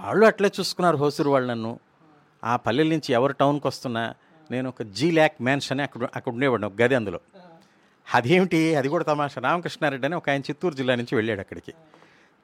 వాళ్ళు 0.00 0.26
అట్లే 0.26 0.50
చూసుకున్నారు 0.60 0.96
హోసూరు 0.96 1.30
వాళ్ళు 1.30 1.48
నన్ను. 1.48 1.80
ఆ 2.44 2.56
పల్లెల 2.56 2.88
నుంచి 2.88 3.12
ఎవరు 3.12 3.32
టౌన్కి 3.32 3.66
వస్తున్నా 3.66 4.14
నేను 4.50 4.68
ఒక 4.68 4.82
జీ 4.82 5.10
ల్యాక్ 5.10 5.42
మ్యాన్స్ 5.42 5.72
అని 5.72 5.82
అక్కడ 5.82 6.08
అక్కడ 6.16 6.32
ఉండేవాడిని 6.32 6.66
ఒక 6.66 6.72
గది 6.82 6.94
అందులో. 6.94 7.20
అదేమిటి? 8.14 8.74
అది 8.74 8.88
కూడా 8.88 9.04
తమాషా. 9.04 9.40
రామకృష్ణారెడ్డి 9.40 10.06
అని 10.06 10.14
ఒక 10.14 10.30
ఆయన 10.30 10.40
చిత్తూరు 10.40 10.74
జిల్లా 10.74 10.94
నుంచి 10.94 11.16
వెళ్ళాడు 11.16 11.40
అక్కడికి. 11.40 11.74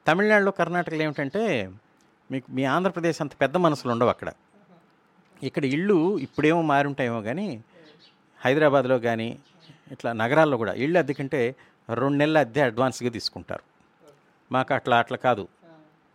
తమిళనాడులో 0.07 0.51
కర్ణాటకలో 0.51 1.03
ఏమిటంటే 1.03 1.71
మీకు 2.31 2.51
మీ 2.51 2.63
ఆంధ్రప్రదేశ్ 2.63 3.21
అంత 3.21 3.31
పెద్ద 3.41 3.57
మనసులు 3.57 3.91
ఉండవు 3.91 4.09
అక్కడ. 4.09 4.31
ఇక్కడ 5.43 5.65
ఇళ్ళు 5.65 6.19
ఇప్పుడేమో 6.19 6.61
మారుంటాయేమో 6.61 7.21
కానీ 7.21 7.63
హైదరాబాద్లో 8.45 8.99
కానీ 8.99 9.39
ఇట్లా 9.91 10.13
నగరాల్లో 10.13 10.57
కూడా 10.57 10.73
ఇళ్ళు 10.73 10.99
అద్దెకంటే 10.99 11.55
రెండు 11.93 12.17
నెలల 12.17 12.39
అద్దె 12.39 12.61
అడ్వాన్స్గా 12.61 13.09
తీసుకుంటారు. 13.09 13.63
మాకు 14.51 14.73
అట్లా 14.73 14.99
అట్లా 14.99 15.17
కాదు. 15.17 15.47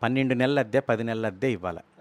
పన్నెండు 0.02 0.34
నెలల 0.34 0.58
అద్దె 0.58 0.80
పది 0.80 1.04
నెలల 1.04 1.26
అద్దె 1.26 1.48
ఇవ్వాలి. 1.48 1.99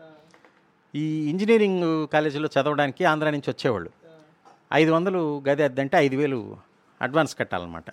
ఈ 0.96 1.30
ఇంజనీరింగ్ 1.30 2.08
కాలేజీలో 2.08 2.50
చదవడానికి 2.60 3.06
ఆంధ్ర 3.06 3.30
నుంచి 3.30 3.50
వచ్చేవాళ్ళు. 3.50 3.90
ఐదు 4.74 4.92
వందలు 4.92 5.44
గది 5.50 5.64
అద్దె 5.64 5.82
అంటే 5.82 5.98
ఐదు 5.98 6.16
వేలు 6.16 6.58
అడ్వాన్స్ 7.02 7.38
కట్టాలన్నమాట. 7.40 7.86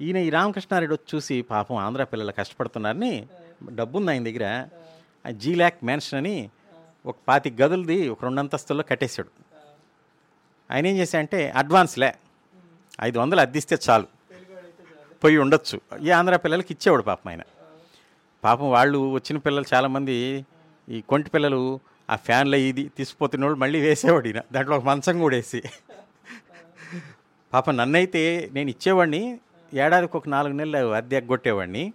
ఈయన 0.00 0.16
ఈ 0.16 0.30
రామకృష్ణారెడ్డి 0.30 0.94
వచ్చి 0.94 1.16
చూసి 1.16 1.42
పాపం 1.42 1.76
ఆంధ్ర 1.76 2.04
పిల్లలు 2.04 2.32
కష్టపడుతున్నారని 2.32 3.26
డబ్బుంది 3.74 4.10
ఆయన 4.10 4.24
దగ్గర. 4.24 4.68
జీ 5.30 5.54
ల్యాక్ 5.54 5.84
మ్యాన్షన్ 5.84 6.18
అని 6.18 6.50
ఒక 7.06 7.16
పాతి 7.28 7.56
గదులది 7.62 8.08
ఒక 8.08 8.22
రెండు 8.22 8.40
అంతస్తుల్లో 8.40 8.84
కట్టేశాడు. 8.88 9.28
ఆయన 10.70 10.86
ఏం 10.86 10.96
చేశాడంటే 10.96 11.50
అడ్వాన్స్లే. 11.50 12.14
ఐదు 13.00 13.18
వందలు 13.18 13.40
అద్దిస్తే 13.40 13.78
చాలు. 13.90 14.06
పోయి 15.24 15.36
ఉండొచ్చు. 15.36 15.98
ఈ 16.02 16.10
ఆంధ్ర 16.10 16.36
పిల్లలకి 16.36 16.68
ఇచ్చేవాడు 16.70 17.02
పాపం 17.02 17.30
ఆయన. 17.30 17.40
పాపం 18.44 18.70
వాళ్ళు 18.70 19.10
వచ్చిన 19.10 19.38
పిల్లలు 19.38 19.64
చాలామంది 19.74 20.46
ఈ 20.88 21.00
కొంటి 21.00 21.30
పిల్లలు 21.30 21.80
ఆ 22.10 22.16
ఫ్యాన్లో 22.16 22.56
ఇది 22.56 22.82
తీసిపోతున్న 22.96 23.44
వాళ్ళు 23.44 23.58
మళ్ళీ 23.58 23.80
వేసేవాడు 23.80 24.28
ఈయన. 24.28 24.40
దాంట్లో 24.52 24.76
ఒక 24.76 24.84
మంచం 24.84 25.20
కూడా 25.20 25.36
వేసి. 25.36 25.60
పాపం 27.52 27.76
నన్నైతే 27.76 28.50
నేను 28.52 28.68
ఇచ్చేవాడిని 28.70 29.40
ఏడాదికి 29.74 30.16
ఒక 30.16 30.28
నాలుగు 30.28 30.52
నెలలు 30.52 30.92
అద్దె 30.94 31.16
ఎగ్గొట్టేవాడిని. 31.16 31.92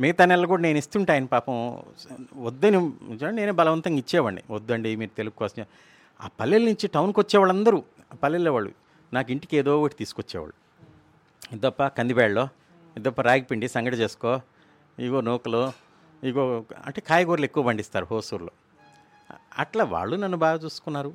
మిగతా 0.00 0.24
నెలలు 0.24 0.46
కూడా 0.46 0.62
నేను 0.62 0.78
ఇస్తుంటే 0.78 1.12
ఆయన 1.12 1.24
పాపం 1.24 1.82
వద్దని 2.36 2.76
చూడండి 3.12 3.36
నేనే 3.40 3.50
బలవంతంగా 3.50 3.98
ఇచ్చేవాడిని. 3.98 4.42
వద్దండి 4.50 4.96
మీరు 4.96 5.10
తెలుగు 5.16 5.34
కోసం. 5.38 5.66
ఆ 6.20 6.28
పల్లెల 6.40 6.62
నుంచి 6.64 6.86
టౌన్కి 6.88 7.20
వచ్చేవాళ్ళందరూ 7.20 7.82
ఆ 8.12 8.16
పల్లెల్లో 8.22 8.52
వాళ్ళు. 8.52 8.72
నాకు 9.12 9.32
ఇంటికి 9.32 9.56
ఏదో 9.56 9.80
ఒకటి 9.80 9.94
తీసుకొచ్చేవాళ్ళు. 9.94 10.56
ఇద్దప్ప 11.52 11.86
కందిబేళ్ళలో 11.86 12.48
ఇద్దప్ప 12.96 13.20
రాగిపిండి 13.20 13.68
సంగడి 13.68 13.96
చేసుకో 13.96 14.40
ఇగో 14.98 15.20
నూకలు 15.20 15.72
ఇగో 16.24 16.64
అంటే 16.86 17.00
కాయగూరలు 17.00 17.44
ఎక్కువ 17.44 17.64
పండిస్తారు 17.64 18.06
హోసూరులో. 18.10 18.52
అట్లా 19.58 19.84
వాళ్ళు 19.84 20.16
నన్ను 20.16 20.38
బాగా 20.38 20.58
చూసుకున్నారు. 20.58 21.12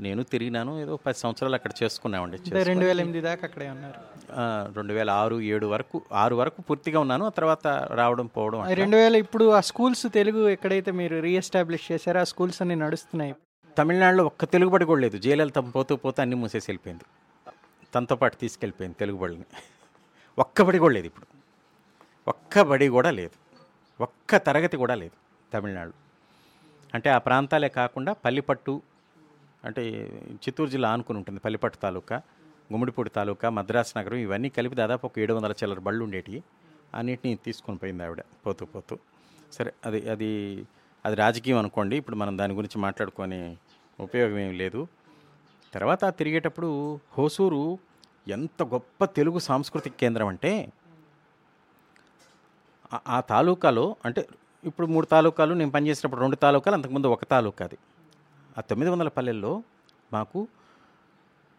నేను 0.00 0.22
తిరిగినాను. 0.22 0.80
ఏదో 0.80 0.96
పది 0.96 1.18
సంవత్సరాలు 1.18 1.54
అక్కడ 1.54 1.70
చేసుకున్నామండి. 1.82 2.38
రెండు 2.62 2.84
వేల 2.84 3.00
ఎనిమిది 3.00 3.20
దాకా 3.20 3.44
అక్కడే 3.44 3.70
ఉన్నారు. 3.70 4.00
రెండు 4.76 4.92
వేల 4.92 5.10
ఆరు 5.10 5.40
ఏడు 5.40 5.66
వరకు 5.66 6.02
ఆరు 6.12 6.36
వరకు 6.36 6.62
పూర్తిగా 6.62 7.00
ఉన్నాను. 7.00 7.24
ఆ 7.24 7.28
తర్వాత 7.28 7.66
రావడం 8.00 8.26
పోవడం 8.26 8.74
రెండు 8.74 8.96
వేల 8.96 9.16
ఇప్పుడు 9.16 9.44
ఆ 9.50 9.60
స్కూల్స్ 9.60 10.06
తెలుగు 10.14 10.48
ఎక్కడైతే 10.48 10.90
మీరు 10.90 11.20
రీఎస్టాబ్లిష్ 11.20 11.92
చేశారో 11.92 12.20
ఆ 12.20 12.24
స్కూల్స్ 12.24 12.62
అన్ని 12.62 12.76
నడుస్తున్నాయి. 12.76 13.34
తమిళనాడులో 13.78 14.24
ఒక్క 14.24 14.44
తెలుగుబడి 14.44 14.84
కూడా 14.84 15.00
లేదు. 15.00 15.16
జయలలిత 15.18 15.58
పోతూ 15.58 15.96
పోతూ 15.96 16.22
అన్ని 16.22 16.36
మూసేసి 16.36 16.66
వెళ్ళిపోయింది. 16.70 17.04
తనతో 17.94 18.16
పాటు 18.16 18.36
తీసుకెళ్ళిపోయింది 18.36 18.96
తెలుగుబడిని 19.00 19.44
ఒక్క 20.38 20.62
బడి 20.62 20.78
కూడా 20.78 20.94
లేదు 20.94 21.06
ఇప్పుడు. 21.06 21.26
ఒక్క 22.28 22.62
బడి 22.62 22.88
కూడా 22.88 23.10
లేదు. 23.10 23.36
ఒక్క 24.00 24.36
తరగతి 24.36 24.76
కూడా 24.76 24.94
లేదు 24.94 25.16
తమిళనాడు 25.54 25.92
అంటే 26.96 27.08
ఆ 27.16 27.18
ప్రాంతాలే 27.26 27.68
కాకుండా 27.80 28.12
పల్లిపట్టు 28.24 28.74
అంటే 29.64 29.82
చిత్తూరు 30.44 30.70
జిల్లా 30.74 30.88
ఆనుకుని 30.94 31.18
ఉంటుంది 31.20 31.40
పల్లిపట్టు 31.40 31.78
తాలూకా 31.84 32.16
గుమ్మడిపూడి 32.72 33.10
తాలూకా 33.10 33.48
మద్రాసు 33.58 33.92
నగరం 33.98 34.18
ఇవన్నీ 34.26 34.48
కలిపి 34.56 34.76
దాదాపు 34.82 35.04
ఒక 35.06 35.18
ఏడు 35.24 35.34
వందల 35.34 35.52
చిల్లర 35.60 35.80
బళ్ళు 35.88 36.02
ఉండేటివి. 36.06 36.40
అన్నిటిని 36.94 37.36
తీసుకొని 37.44 37.78
పోయింది 37.78 38.02
ఆవిడ 38.06 38.22
పోతూ 38.46 38.64
పోతూ. 38.66 38.94
సరే 39.52 39.70
అది 39.86 40.00
అది 40.10 40.30
అది 41.04 41.16
రాజకీయం 41.16 41.58
అనుకోండి. 41.58 41.96
ఇప్పుడు 41.96 42.16
మనం 42.16 42.34
దాని 42.38 42.54
గురించి 42.54 42.78
మాట్లాడుకొని 42.86 43.40
ఉపయోగం 43.98 44.38
ఏమి 44.38 44.56
లేదు. 44.62 44.80
తర్వాత 45.74 46.04
తిరిగేటప్పుడు 46.18 46.70
హోసూరు 47.18 47.62
ఎంత 48.36 48.62
గొప్ప 48.62 49.04
తెలుగు 49.18 49.38
సాంస్కృతిక 49.38 49.94
కేంద్రం 50.02 50.28
అంటే 50.32 50.52
ఆ 53.06 53.20
తాలూకాలో 53.32 53.86
అంటే 54.04 54.22
ఇప్పుడు 54.64 54.86
మూడు 54.86 55.06
తాలూకాలు 55.06 55.54
నేను 55.54 55.70
పనిచేసినప్పుడు 55.70 56.20
రెండు 56.20 56.36
తాలూకాలు 56.36 56.76
అంతకుముందు 56.76 57.06
ఒక 57.06 57.24
తాలూకా 57.24 57.64
అది. 57.64 57.78
ఆ 58.58 58.60
తొమ్మిది 58.60 58.90
వందల 58.92 59.08
పల్లెల్లో 59.08 59.62
మాకు 60.12 60.48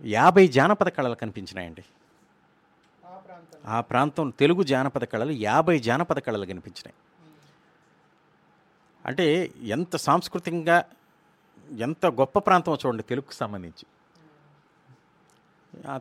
యాభై 0.06 0.48
జానపద 0.48 0.88
కళలు 0.88 1.16
కనిపించినాయండి. 1.16 1.86
ఆ 3.66 3.82
ప్రాంతం 3.82 4.30
తెలుగు 4.30 4.64
జానపద 4.64 5.04
కళలు 5.04 5.32
యాభై 5.32 5.80
జానపద 5.80 6.20
కళలు 6.20 6.46
కనిపించినాయి. 6.46 6.94
అంటే 9.06 9.52
ఎంత 9.62 9.96
సాంస్కృతికంగా 9.96 10.86
ఎంత 11.80 12.06
గొప్ప 12.06 12.40
ప్రాంతం 12.40 12.78
చూడండి 12.86 13.04
తెలుగుకు 13.04 13.34
సంబంధించి. 13.34 13.86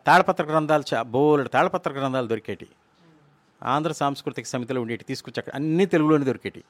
తాళపత్ర 0.06 0.44
గ్రంథాలు 0.44 0.84
చా 0.94 1.02
బోలెడు 1.02 1.48
తాళపత్ర 1.48 1.92
గ్రంథాలు 1.92 2.26
దొరికేటి. 2.26 2.68
ఆంధ్ర 3.62 3.92
సాంస్కృతిక 3.92 4.46
సమితిలో 4.46 4.80
ఉండేటి 4.80 5.04
తీసుకొచ్చి 5.04 5.40
అక్కడ 5.40 5.54
అన్నీ 5.54 5.86
తెలుగులోనే 5.86 6.24
దొరికేటి. 6.24 6.64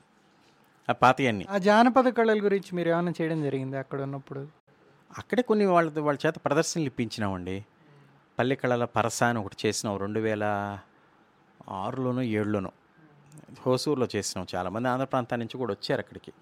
ఆ 0.90 0.92
పాతవి 0.92 1.26
అన్నీ 1.26 1.46
ఆ 1.50 1.58
జానపద 1.58 2.08
కళల 2.08 2.44
గురించి 2.44 2.76
మీరు 2.76 2.88
ఏమైనా 2.88 3.12
చేయడం 3.22 3.42
జరిగింది 3.42 3.76
అక్కడ 3.76 4.02
ఉన్నప్పుడు? 4.02 4.48
అక్కడే 5.18 5.42
కొన్ని 5.42 5.66
వాళ్ళ 5.66 6.00
వాళ్ళ 6.00 6.18
చేత 6.26 6.34
ప్రదర్శనలు 6.44 6.86
ఇప్పించినామండి. 6.86 7.64
పల్లె 8.38 8.54
కళల 8.54 8.84
పరస 8.84 9.22
అని 9.22 9.38
ఒకటి 9.38 9.56
చేసినాం 9.66 9.96
రెండు 9.96 10.20
వేల 10.20 10.78
ఆరులోనో 11.68 12.22
ఏడులోనో. 12.22 12.72
హోసూరులో 13.66 14.08
చేసినాం 14.16 14.46
చాలామంది. 14.54 14.88
ఆంధ్ర 14.88 15.04
ప్రాంతం 15.04 15.38
నుంచి 15.38 15.58
కూడా 15.58 15.72
వచ్చారు 15.72 16.00
అక్కడికి. 16.00 16.32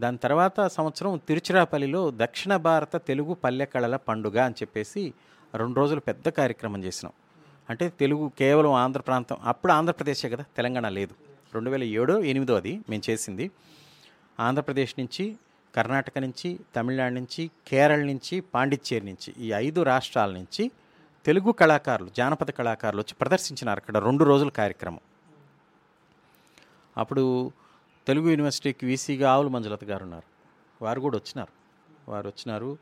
దాని 0.00 0.18
తర్వాత 0.18 0.66
సంవత్సరం 0.66 1.20
తిరుచిరాపల్లిలో 1.28 2.12
దక్షిణ 2.16 2.56
భారత 2.56 2.96
తెలుగు 2.96 3.34
పల్లె 3.34 3.64
కళల 3.64 3.96
పండుగ 3.96 4.42
అని 4.42 4.54
చెప్పేసి 4.54 5.14
రెండు 5.54 5.80
రోజులు 5.80 6.00
పెద్ద 6.00 6.28
కార్యక్రమం 6.28 6.84
చేసినాం. 6.84 7.12
అంటే 7.70 7.88
తెలుగు 7.88 8.32
కేవలం 8.38 8.72
ఆంధ్ర 8.72 9.00
ప్రాంతం 9.00 9.36
అప్పుడు 9.44 9.72
ఆంధ్రప్రదేశే 9.72 10.28
కదా 10.28 10.44
తెలంగాణ 10.56 10.88
లేదు. 10.88 11.25
రెండు 11.54 11.70
వేల 11.70 11.82
ఏడో 11.82 12.22
ఎనిమిదో 12.22 12.56
అది 12.56 12.80
మేము 12.90 13.10
చేసింది. 13.10 13.50
ఆంధ్రప్రదేశ్ 14.40 14.94
నుంచి 14.98 15.36
కర్ణాటక 15.74 16.18
నుంచి 16.18 16.60
తమిళనాడు 16.76 17.14
నుంచి 17.14 17.50
కేరళ 17.66 17.98
నుంచి 17.98 18.40
పాండిచ్చేరి 18.40 19.06
నుంచి 19.06 19.34
ఈ 19.38 19.52
ఐదు 19.52 19.82
రాష్ట్రాల 19.82 20.30
నుంచి 20.30 20.70
తెలుగు 21.26 21.52
కళాకారులు 21.52 22.10
జానపద 22.16 22.50
కళాకారులు 22.50 23.00
వచ్చి 23.00 23.14
ప్రదర్శించినారు 23.14 23.78
అక్కడ 23.78 23.96
రెండు 23.98 24.24
రోజుల 24.24 24.48
కార్యక్రమం. 24.48 25.00
అప్పుడు 26.96 27.52
తెలుగు 28.06 28.30
యూనివర్సిటీకి 28.30 28.86
వీసీగా 28.86 29.32
ఆవుల 29.32 29.48
మంజులత 29.48 29.84
గారు 29.84 30.02
ఉన్నారు. 30.02 30.24
వారు 30.84 31.00
కూడా 31.00 31.16
వచ్చినారు. 31.16 31.52
వారు 32.10 32.26
వచ్చినారు. 32.26 32.78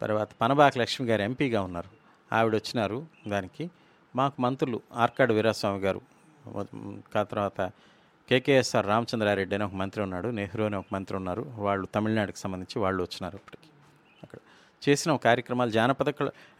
తర్వాత 0.00 0.28
పనబాక 0.40 0.78
లక్ష్మి 0.78 1.08
గారు 1.08 1.22
ఎంపీగా 1.22 1.62
ఉన్నారు. 1.62 1.88
ఆవిడ 2.34 2.54
వచ్చినారు 2.54 3.06
దానికి. 3.28 3.70
మాకు 4.16 4.42
మంత్రులు 4.42 4.80
ఆర్కాడు 4.92 5.34
వీరాస్వామి 5.34 5.80
గారు. 5.80 6.00
తర్వాత 7.16 7.70
కేకేఎస్ఆర్ 8.30 8.86
రామచంద్రారెడ్డి 8.86 9.54
అని 9.54 9.64
ఒక 9.64 9.74
మంత్రి 9.74 10.02
ఉన్నాడు 10.02 10.28
నెహ్రూ 10.28 10.64
అని 10.64 10.76
ఒక 10.76 10.84
మంత్రి 10.92 11.16
ఉన్నారు. 11.16 11.52
వాళ్ళు 11.56 11.86
తమిళనాడుకి 11.86 12.38
సంబంధించి 12.38 12.82
వాళ్ళు 12.82 13.02
వచ్చినారు 13.02 13.36
అప్పటికి. 13.36 13.68
అక్కడ 14.22 14.38
చేసిన 14.88 15.12
ఒక 15.12 15.24
కార్యక్రమాలు 15.24 15.70
జానపద 15.70 16.08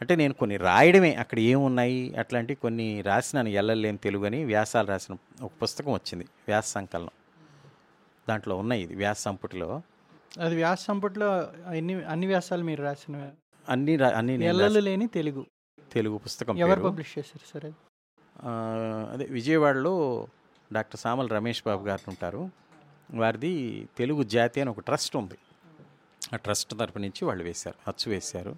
అంటే 0.01 0.15
నేను 0.15 0.33
కొన్ని 0.33 0.57
రాయడమే 0.57 1.13
అక్కడ 1.13 1.39
ఏమున్నాయి 1.39 2.15
అట్లాంటివి 2.15 2.55
కొన్ని 2.55 3.01
రాసినాను 3.01 3.49
ఎల్లలేని 3.49 3.97
తెలుగు 3.97 4.25
అని 4.25 4.45
వ్యాసాలు 4.45 4.87
రాసిన 4.87 5.15
ఒక 5.41 5.51
పుస్తకం 5.63 5.93
వచ్చింది 5.93 6.23
వ్యాస 6.23 6.67
సంకలనం. 6.67 7.09
దాంట్లో 8.29 8.57
ఉన్నాయి 8.57 8.83
ఇది 8.83 8.95
వ్యాస 8.95 9.19
సంపుటిలో. 9.19 9.81
అది 10.39 10.55
వ్యాస 10.55 10.81
సంపుట్లో 10.81 11.39
అన్ని 11.67 12.03
అన్ని 12.03 12.27
వ్యాసాలు 12.27 12.63
మీరు 12.63 12.83
రాసిన 12.83 13.31
అన్ని 13.69 13.95
రా- 13.95 14.13
అన్ని 14.13 14.37
నేను 14.37 14.49
ఎల్లలు 14.49 14.79
లేని 14.79 15.07
తెలుగు. 15.07 15.45
తెలుగు 15.93 16.17
పుస్తకం 16.17 16.57
ఎవరు. 16.57 16.81
పబ్లిష్ 16.81 17.19
చేశారు 17.19 17.53
సార్ 17.53 17.73
అదే 19.13 19.25
విజయవాడలో 19.25 20.27
డాక్టర్ 20.73 20.99
సామల్ 20.99 21.29
రమేష్ 21.29 21.63
బాబు 21.65 21.87
గారు 21.87 22.09
ఉంటారు. 22.09 22.49
వారిది 23.13 23.87
తెలుగు 23.97 24.23
జాతి 24.23 24.61
అని 24.61 24.69
ఒక 24.69 24.79
ట్రస్ట్ 24.79 25.15
ఉంది. 25.15 25.37
ఆ 26.33 26.35
ట్రస్ట్ 26.35 26.73
తరపు 26.79 26.99
నుంచి 26.99 27.25
వాళ్ళు 27.25 27.43
వేశారు 27.43 27.75
అచ్చు 27.89 28.11
వేశారు. 28.11 28.55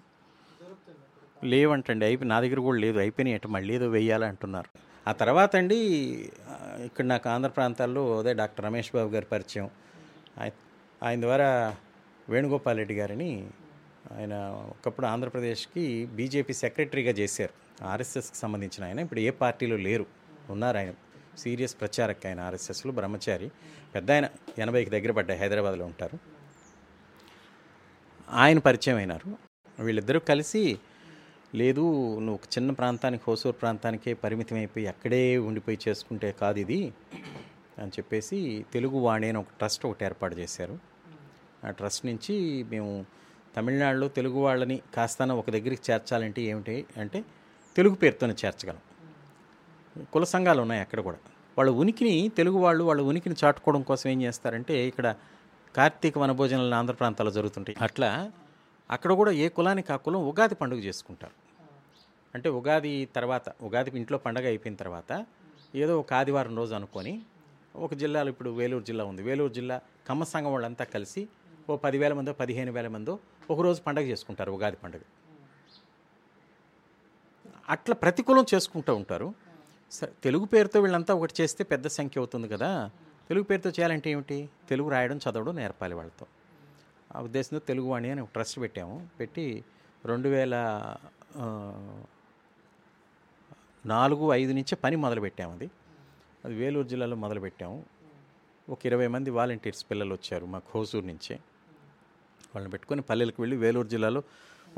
లేవంటండి 1.44 2.04
అయిపోయి 2.04 2.28
నా 2.28 2.40
దగ్గర 2.40 2.60
కూడా 2.60 2.78
లేదు 2.78 2.98
అయిపోయినాయి 2.98 3.34
అంటే 3.34 3.48
మళ్ళీ 3.48 3.74
ఏదో 3.74 3.88
వేయాలి 3.88 4.24
అంటున్నారు. 4.24 4.70
ఆ 5.08 5.12
తర్వాత 5.12 5.56
అండి 5.56 5.76
ఇక్కడ 6.84 7.04
నాకు 7.04 7.28
ఆంధ్ర 7.28 7.50
ప్రాంతాల్లో 7.50 8.18
అదే 8.18 8.32
డాక్టర్ 8.34 8.64
రమేష్ 8.64 8.90
బాబు 8.94 9.10
గారి 9.14 9.26
పరిచయం. 9.26 9.70
ఆయన 11.02 11.20
ద్వారా 11.20 11.76
వేణుగోపాల్ 12.28 12.78
రెడ్డి 12.78 12.94
గారిని 12.94 13.48
ఆయన 14.16 14.34
ఒకప్పుడు 14.70 15.06
ఆంధ్రప్రదేశ్కి 15.06 16.06
బీజేపీ 16.06 16.52
సెక్రటరీగా 16.52 17.10
చేశారు. 17.10 17.84
ఆర్ఎస్ఎస్కి 17.84 18.36
సంబంధించిన 18.36 18.84
ఆయన 18.84 18.98
ఇప్పుడు 18.98 19.20
ఏ 19.20 19.30
పార్టీలో 19.30 19.76
లేరు 19.76 20.06
ఉన్నారు 20.50 20.76
ఆయన. 20.76 20.94
సీరియస్ 21.38 21.74
ప్రచారక్ 21.80 22.26
ఆయన 22.26 22.40
ఆర్ఎస్ఎస్లో 22.40 22.92
బ్రహ్మచారి. 22.92 23.50
పెద్ద 23.94 24.10
ఆయన 24.10 24.28
ఎనభైకి 24.58 24.90
దగ్గర 24.90 25.12
పడ్డాయి 25.12 25.40
హైదరాబాద్లో 25.40 25.84
ఉంటారు. 25.84 26.18
ఆయన 28.30 28.58
పరిచయం 28.58 28.96
అయినారు. 28.96 29.36
వీళ్ళిద్దరూ 29.82 30.20
కలిసి 30.20 30.78
లేదు 31.54 31.80
నువ్వు 32.18 32.34
ఒక 32.34 32.46
చిన్న 32.58 32.70
ప్రాంతానికి 32.70 33.22
హోసూరు 33.28 33.54
ప్రాంతానికే 33.54 34.14
పరిమితం 34.14 34.56
అయిపోయి 34.56 34.86
అక్కడే 34.86 35.38
ఉండిపోయి 35.38 35.78
చేసుకుంటే 35.88 36.32
కాదు 36.40 36.58
ఇది 36.58 36.92
అని 37.78 37.88
చెప్పేసి 37.88 38.66
తెలుగు 38.72 38.98
వాణి 38.98 39.28
అని 39.28 39.38
ఒక 39.38 39.50
ట్రస్ట్ 39.58 39.86
ఒకటి 39.86 40.04
ఏర్పాటు 40.04 40.34
చేశారు. 40.34 40.78
ఆ 41.64 41.70
ట్రస్ట్ 41.70 42.06
నుంచి 42.06 42.62
మేము 42.62 43.06
తమిళనాడులో 43.56 44.08
తెలుగు 44.08 44.38
వాళ్ళని 44.38 44.82
కాస్తాన 44.94 45.32
ఒక 45.32 45.50
దగ్గరికి 45.50 45.92
చేర్చాలంటే 45.92 46.42
ఏమిటి 46.42 46.86
అంటే 46.96 47.24
తెలుగు 47.76 47.94
పేరుతోనే 47.94 48.34
చేర్చగలం. 48.44 48.82
కుల 50.12 50.24
సంఘాలు 50.24 50.60
ఉన్నాయి 50.60 50.80
అక్కడ 50.80 51.00
కూడా. 51.00 51.18
వాళ్ళ 51.58 51.70
ఉనికిని 51.70 52.28
తెలుగు 52.28 52.58
వాళ్ళు 52.58 52.84
వాళ్ళ 52.84 53.02
ఉనికిని 53.02 53.36
చాటుకోవడం 53.44 53.82
కోసం 53.82 54.10
ఏం 54.10 54.22
చేస్తారంటే 54.22 54.86
ఇక్కడ 54.86 55.16
కార్తీక 55.76 56.18
వనభోజనాలు 56.18 56.74
ఆంధ్ర 56.74 56.94
ప్రాంతాల్లో 56.94 57.32
జరుగుతుంటాయి. 57.32 57.78
అట్లా 57.80 58.32
అక్కడ 58.90 59.12
కూడా 59.12 59.30
ఏ 59.30 59.48
కులానికి 59.48 59.92
ఆ 59.92 59.96
కులం 59.96 60.20
ఉగాది 60.28 60.54
పండుగ 60.54 60.78
చేసుకుంటారు. 60.78 61.34
అంటే 62.34 62.48
ఉగాది 62.48 63.08
తర్వాత 63.16 63.52
ఉగాది 63.62 63.90
ఇంట్లో 63.98 64.18
పండగ 64.18 64.46
అయిపోయిన 64.46 64.76
తర్వాత 64.76 65.26
ఏదో 65.74 66.00
ఒక 66.00 66.12
ఆదివారం 66.12 66.56
రోజు 66.56 66.74
అనుకొని 66.74 67.22
ఒక 67.76 67.94
జిల్లాలో 67.94 68.28
ఇప్పుడు 68.28 68.50
వేలూరు 68.50 68.84
జిల్లా 68.84 69.04
ఉంది. 69.04 69.22
వేలూరు 69.22 69.52
జిల్లా 69.52 69.80
కమ్మ 70.08 70.24
సంఘం 70.24 70.52
వాళ్ళంతా 70.52 70.84
కలిసి 70.84 71.28
ఓ 71.70 71.76
పదివేల 71.76 72.12
మందో 72.12 72.32
పదిహేను 72.32 72.72
వేల 72.72 72.88
మందో 72.88 73.18
ఒకరోజు 73.50 73.82
పండగ 73.82 74.02
చేసుకుంటారు 74.02 74.52
ఉగాది 74.52 74.76
పండుగ. 74.76 75.00
అట్లా 77.68 77.94
ప్రతికూలం 77.94 78.46
చేసుకుంటూ 78.54 78.94
ఉంటారు. 78.94 79.47
తెలుగు 80.02 80.44
పేరుతో 80.44 80.80
వీళ్ళంతా 80.80 81.14
ఒకటి 81.14 81.34
చేస్తే 81.40 81.64
పెద్ద 81.64 81.86
సంఖ్య 81.86 82.20
అవుతుంది 82.20 82.48
కదా. 82.48 82.90
తెలుగు 83.28 83.44
పేరుతో 83.44 83.70
చేయాలంటే 83.70 84.10
ఏమిటి? 84.10 84.48
తెలుగు 84.68 84.88
రాయడం 84.88 85.16
చదవడం 85.16 85.56
నేర్పాలి 85.56 85.94
వాళ్ళతో. 85.94 86.26
ఆ 87.16 87.20
ఉద్దేశంతో 87.20 87.58
తెలుగు 87.58 87.86
వాణి 87.86 88.10
అని 88.10 88.20
ఒక 88.20 88.28
ట్రస్ట్ 88.32 88.60
పెట్టాము. 88.60 89.08
పెట్టి 89.20 89.64
రెండు 90.04 90.28
వేల 90.28 90.54
నాలుగు 93.86 94.32
ఐదు 94.32 94.52
నుంచే 94.52 94.76
పని 94.76 94.96
మొదలుపెట్టాము 94.96 95.52
అది. 95.52 95.70
అది 96.44 96.54
వేలూరు 96.54 96.86
జిల్లాలో 96.86 97.16
మొదలుపెట్టాము. 97.16 97.84
ఒక 98.68 98.78
ఇరవై 98.84 99.06
మంది 99.06 99.30
వాలంటీర్స్ 99.30 99.86
పిల్లలు 99.90 100.14
వచ్చారు 100.14 100.46
మా 100.46 100.62
హోసూరు 100.74 101.06
నుంచే. 101.06 101.36
వాళ్ళని 102.54 102.70
పెట్టుకొని 102.70 103.02
పల్లెలకు 103.02 103.42
వెళ్ళి 103.42 103.56
వేలూరు 103.56 103.88
జిల్లాలో 103.88 104.22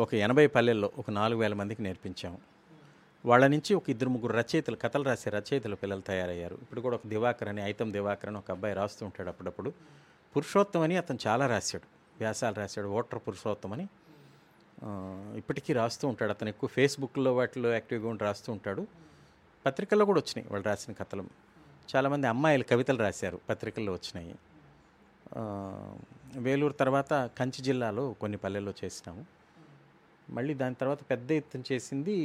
ఒక 0.00 0.14
ఎనభై 0.14 0.46
పల్లెల్లో 0.46 0.92
ఒక 0.98 1.10
నాలుగు 1.10 1.40
వేల 1.40 1.54
మందికి 1.54 1.82
నేర్పించాము. 1.82 2.49
వాళ్ళ 3.26 3.46
నుంచి 3.46 3.74
ఒక 3.74 3.90
ఇద్దరు 3.90 4.08
ముగ్గురు 4.08 4.32
రచయితలు 4.32 4.76
కథలు 4.76 5.04
రాసే 5.04 5.30
రచయితలు 5.30 5.76
పిల్లలు 5.76 6.00
తయారయ్యారు. 6.00 6.58
ఇప్పుడు 6.62 6.80
కూడా 6.80 6.94
ఒక 6.96 7.06
దివాకర్ 7.06 7.48
అని 7.48 7.62
ఐతం 7.62 7.92
దివాకర్ 7.92 8.28
అని 8.28 8.38
ఒక 8.38 8.50
అబ్బాయి 8.50 8.74
రాస్తూ 8.74 9.06
ఉంటాడు 9.06 9.28
అప్పుడప్పుడు. 9.28 9.72
పురుషోత్తం 10.36 10.80
అని 10.80 10.96
అతను 10.96 11.18
చాలా 11.26 11.46
రాశాడు. 11.46 11.86
వ్యాసాలు 12.18 12.54
రాశాడు. 12.54 12.88
ఓటర్ 12.88 13.18
పురుషోత్తం 13.18 13.72
అని. 13.72 13.88
ఇప్పటికీ 15.38 15.72
రాస్తూ 15.72 16.08
ఉంటాడు. 16.08 16.30
అతను 16.30 16.48
ఎక్కువ 16.48 16.68
ఫేస్బుక్లో 16.68 17.34
వాటిలో 17.34 17.72
యాక్టివ్గా 17.72 18.08
ఉండి 18.08 18.24
రాస్తూ 18.24 18.52
ఉంటాడు. 18.52 18.86
పత్రికల్లో 19.66 20.04
కూడా 20.06 20.18
వచ్చినాయి 20.18 20.52
వాళ్ళు 20.52 20.66
రాసిన 20.66 20.92
కథలు. 20.92 21.24
చాలామంది 21.96 22.26
అమ్మాయిలు 22.26 22.64
కవితలు 22.64 22.98
రాశారు 22.98 23.40
పత్రికల్లో 23.48 23.92
వచ్చినాయి. 23.92 24.34
వేలూరు 26.36 26.72
తర్వాత 26.72 27.30
కంచి 27.38 27.62
జిల్లాలో 27.62 28.12
కొన్ని 28.12 28.38
పల్లెల్లో 28.38 28.72
చేసినాము. 28.84 29.26
మళ్ళీ 30.30 30.54
దాని 30.54 30.74
తర్వాత 30.74 30.98
పెద్ద 31.10 31.32
ఎత్తున 31.32 31.62
చేసింది 31.72 32.16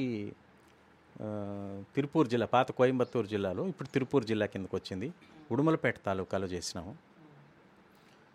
తిరుపూర్ 1.96 2.28
జిల్లా 2.28 2.46
పాత 2.46 2.72
కోయంబత్తూరు 2.72 3.28
జిల్లాలో 3.28 3.68
ఇప్పుడు 3.68 3.88
తిరుపూర్ 3.88 4.26
జిల్లా 4.26 4.46
కిందకు 4.46 4.78
వచ్చింది 4.78 5.14
ఉడుమలపేట 5.52 5.96
తాలూకాలో 6.06 6.48
చేసినాము. 6.48 6.96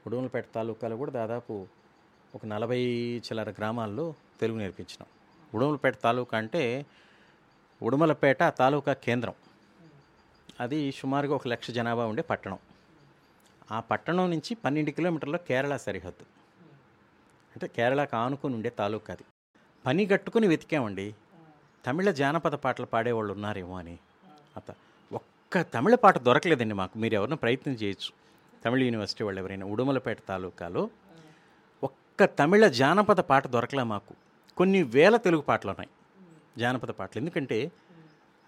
ఉడుమలపేట 0.06 0.44
తాలూకాలో 0.54 0.96
కూడా 0.96 1.10
దాదాపు 1.10 1.66
ఒక 2.34 2.46
నలభై 2.46 2.78
చిల్లర 3.16 3.50
గ్రామాల్లో 3.50 4.14
తెలుగు 4.40 4.58
నేర్పించినాం. 4.58 5.06
ఉడుమలపేట 5.54 5.94
తాలూకా 6.02 6.38
అంటే 6.38 6.86
ఉడుమలపేట 7.82 8.38
తాలూకా 8.42 8.92
కేంద్రం. 8.92 9.34
అది 10.60 10.92
సుమారుగా 10.92 11.34
ఒక 11.34 11.48
లక్ష 11.48 11.70
జనాభా 11.70 12.06
ఉండే 12.06 12.22
పట్టణం. 12.22 12.58
ఆ 13.72 13.80
పట్టణం 13.80 14.30
నుంచి 14.30 14.54
పన్నెండు 14.54 14.90
కిలోమీటర్ల 14.90 15.36
కేరళ 15.36 15.76
సరిహద్దు. 15.76 16.22
అంటే 17.52 17.66
కేరళకు 17.66 18.16
ఆనుకుని 18.16 18.54
ఉండే 18.54 18.70
తాలూకా 18.70 19.14
అది. 19.14 19.24
పని 19.86 20.06
కట్టుకుని 20.06 20.46
వెతికామండి. 20.46 21.14
తమిళ 21.86 22.10
జానపద 22.10 22.54
పాటలు 22.54 22.86
పాడేవాళ్ళు 22.86 23.32
ఉన్నారేమో 23.32 23.78
అని 23.78 23.98
అత. 24.56 24.74
ఒక్క 25.12 25.60
తమిళ 25.60 25.94
పాట 25.94 26.18
దొరకలేదండి 26.18 26.74
మాకు. 26.74 26.98
మీరు 26.98 27.14
ఎవరైనా 27.14 27.36
ప్రయత్నం 27.36 27.74
చేయొచ్చు. 27.74 28.12
తమిళ 28.64 28.82
యూనివర్సిటీ 28.82 29.24
వాళ్ళు 29.24 29.40
ఎవరైనా 29.40 29.66
ఉడుమలపేట 29.66 30.18
తాలూకాలో 30.28 30.90
ఒక్క 31.84 32.24
తమిళ 32.24 32.68
జానపద 32.68 33.20
పాట 33.20 33.46
దొరకలే 33.46 33.82
మాకు. 33.82 34.14
కొన్ని 34.56 34.82
వేల 34.82 35.16
తెలుగు 35.16 35.42
పాటలు 35.42 35.70
ఉన్నాయి 35.70 35.90
జానపద 36.58 36.90
పాటలు. 36.90 37.18
ఎందుకంటే 37.18 37.72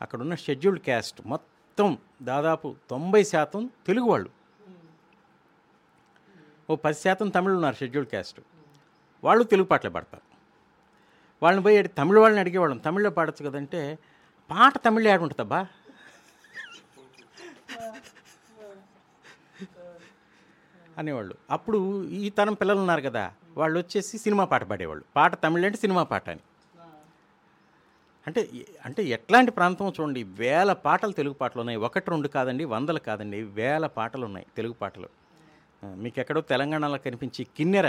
అక్కడున్న 0.03 0.35
షెడ్యూల్డ్ 0.35 0.83
క్యాస్ట్ 0.83 1.27
మొత్తం 1.27 1.99
దాదాపు 2.23 2.77
తొంభై 2.90 3.25
శాతం 3.25 3.71
తెలుగు 3.87 4.05
వాళ్ళు. 4.05 4.31
ఓ 6.71 6.77
పది 6.77 6.95
శాతం 6.95 7.29
తమిళ్ 7.29 7.53
ఉన్నారు 7.53 7.75
షెడ్యూల్డ్ 7.75 8.11
క్యాస్ట్. 8.11 8.40
వాళ్ళు 9.25 9.45
తెలుగు 9.45 9.66
పాటలే 9.66 9.90
పాడతారు. 9.90 10.32
వాళ్ళని 11.42 11.62
పోయి 11.64 11.83
తమిళ 11.98 12.16
వాళ్ళని 12.22 12.40
అడిగేవాళ్ళం. 12.40 12.78
తమిళ్ళో 12.87 13.11
పాడచ్చు 13.11 13.42
కదంటే 13.48 13.81
పాట 14.50 14.74
తమిళ 14.87 15.09
ఆడు 15.14 15.22
ఉంటుందబ్బా 15.26 15.61
అనేవాళ్ళు. 20.98 21.35
అప్పుడు 21.50 21.78
ఈ 22.05 22.26
తరం 22.38 22.55
పిల్లలు 22.61 22.81
ఉన్నారు 22.85 23.02
కదా 23.09 23.24
వాళ్ళు 23.61 23.76
వచ్చేసి 23.81 24.14
సినిమా 24.24 24.44
పాట 24.44 24.62
పాడేవాళ్ళు. 24.70 25.05
పాట 25.16 25.33
తమిళ 25.44 25.64
అంటే 25.68 25.78
సినిమా 25.78 26.02
పాట 26.11 26.26
అని. 26.31 26.42
అంటే 28.26 28.40
అంటే 28.87 29.02
ఎట్లాంటి 29.16 29.50
ప్రాంతం 29.50 29.92
చూడండి 30.00 30.22
వేల 30.42 30.72
పాటలు 30.87 31.12
తెలుగు 31.12 31.35
పాటలు 31.35 31.61
ఉన్నాయి. 31.61 31.78
ఒకటి 31.87 32.11
రెండు 32.11 32.28
కాదండి 32.28 32.64
వందలు 32.74 33.00
కాదండి 33.09 33.38
వేల 33.59 33.87
పాటలు 33.98 34.24
ఉన్నాయి 34.28 34.46
తెలుగు 34.57 34.76
పాటలు. 34.83 35.09
మీకు 36.02 36.18
ఎక్కడో 36.22 36.40
తెలంగాణలో 36.52 36.98
కనిపించి 37.07 37.42
కిన్నెర 37.57 37.88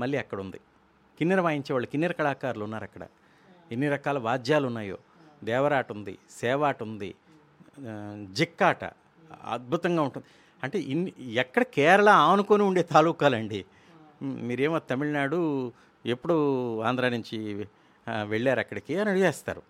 మళ్ళీ 0.00 0.16
అక్కడ 0.18 0.38
ఉంది 0.40 0.60
కిన్నెర 1.18 1.40
వాయించేవాళ్ళు 1.46 1.88
కిన్నెర 1.92 2.12
కళాకారులు 2.20 2.64
ఉన్నారు 2.68 2.84
అక్కడ. 2.88 3.04
ఎన్ని 3.72 3.88
రకాల 3.94 4.18
వాద్యాలు 4.28 4.66
ఉన్నాయో. 4.70 4.98
దేవరాట 5.44 5.88
ఉంది 5.92 6.14
సేవాట 6.40 6.78
ఉంది 6.88 7.10
జిక్కాట. 8.38 8.84
అద్భుతంగా 9.54 10.02
ఉంటుంది. 10.06 10.26
అంటే 10.62 10.78
ఇన్ని 10.92 11.10
ఎక్కడ 11.42 11.62
కేరళ 11.76 12.10
ఆనుకొని 12.28 12.62
ఉండే 12.68 12.82
తాలూకాలండి. 12.92 13.60
మీరేమో 14.48 14.78
తమిళనాడు 14.90 15.40
ఎప్పుడు 16.14 16.36
ఆంధ్ర 16.88 17.08
నుంచి 17.16 17.36
వెళ్ళారు 18.32 18.60
అక్కడికి 18.60 18.94
అని 19.00 19.10
అడిగేస్తారు. 19.10 19.62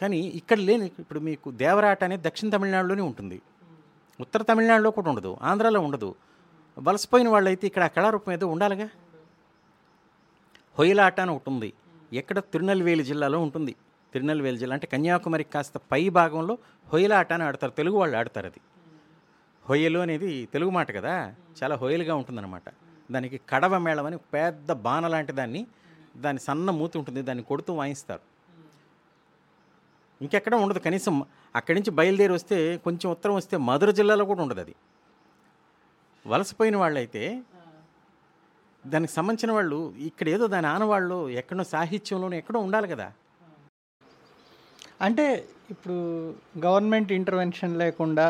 కానీ 0.00 0.18
ఇక్కడ 0.40 0.58
లేని 0.68 0.86
ఇప్పుడు 1.02 1.20
మీకు 1.28 1.48
దేవరాట 1.62 2.00
అనేది 2.04 2.22
దక్షిణ 2.28 2.48
తమిళనాడులోనే 2.54 3.02
ఉంటుంది. 3.10 3.38
ఉత్తర 4.20 4.42
తమిళనాడులో 4.50 4.90
కూడా 4.96 5.08
ఉండదు 5.12 5.30
ఆంధ్రాలో 5.50 5.80
ఉండదు. 5.88 6.10
వలసపోయిన 6.76 7.28
వాళ్ళైతే 7.34 7.64
ఇక్కడ 7.66 7.84
కళారూపం 7.96 8.32
ఏదో 8.36 8.46
ఉండాలిగా? 8.54 8.88
హొయలాట 10.78 11.20
అని 11.20 11.30
ఒకటి 11.30 11.50
ఉంది. 11.50 11.72
ఎక్కడ 12.12 12.38
తిరునెల్వేలి 12.38 13.04
జిల్లాలో 13.04 13.40
ఉంటుంది. 13.40 13.74
తిరునెల్వేలి 14.12 14.58
జిల్లా 14.58 14.74
అంటే 14.74 14.86
కన్యాకుమారి 14.86 15.44
కాస్త 15.44 15.72
పై 15.92 16.08
భాగంలో 16.08 16.58
హొయలాట 16.92 17.32
అని 17.32 17.42
ఆడతారు. 17.42 17.72
తెలుగు 17.72 17.96
వాళ్ళు 17.96 18.16
ఆడతారు 18.16 18.46
అది. 18.46 18.60
హొయ్యలు 19.68 19.98
అనేది 19.98 20.46
తెలుగు 20.46 20.70
మాట 20.70 20.96
కదా? 20.96 21.34
చాలా 21.62 21.76
హొయలుగా 21.76 22.14
ఉంటుందన్నమాట. 22.14 22.62
దానికి 23.10 23.40
కడవ 23.48 23.78
మేళం 23.78 24.06
అని 24.06 24.16
పెద్ద 24.16 24.72
బాణ 24.72 25.06
లాంటి 25.06 25.32
దాన్ని 25.32 25.66
దాని 26.16 26.38
సన్న 26.38 26.70
మూతి 26.70 26.98
ఉంటుంది. 26.98 27.22
దాన్ని 27.22 27.44
కొడుతూ 27.44 27.74
వాయిస్తారు. 27.74 28.20
ఇంకెక్కడ 30.22 30.54
ఉండదు. 30.54 30.78
కనీసం 30.78 31.24
అక్కడి 31.56 31.80
నుంచి 31.80 31.90
బయలుదేరి 31.90 32.32
వస్తే 32.32 32.76
కొంచెం 32.76 33.10
ఉత్తరం 33.10 33.34
వస్తే 33.34 33.56
మధుర 33.56 33.90
జిల్లాలో 33.90 34.24
కూడా 34.24 34.42
ఉండదు 34.42 34.60
అది. 34.60 34.74
వలసపోయిన 36.26 36.76
వాళ్ళైతే 36.76 37.42
దానికి 38.92 39.12
సంబంధించిన 39.12 39.50
వాళ్ళు 39.52 39.78
ఇక్కడ 40.08 40.26
ఏదో 40.28 40.46
దాని 40.54 40.66
ఆనవాళ్ళు 40.66 41.16
ఎక్కడో 41.40 41.64
సాహిత్యంలోనూ 41.74 42.36
ఎక్కడో 42.36 42.58
ఉండాలి 42.60 42.88
కదా. 42.88 43.08
అంటే 45.06 45.26
ఇప్పుడు 45.72 45.96
గవర్నమెంట్ 46.66 47.10
ఇంటర్వెన్షన్ 47.12 47.74
లేకుండా 47.82 48.26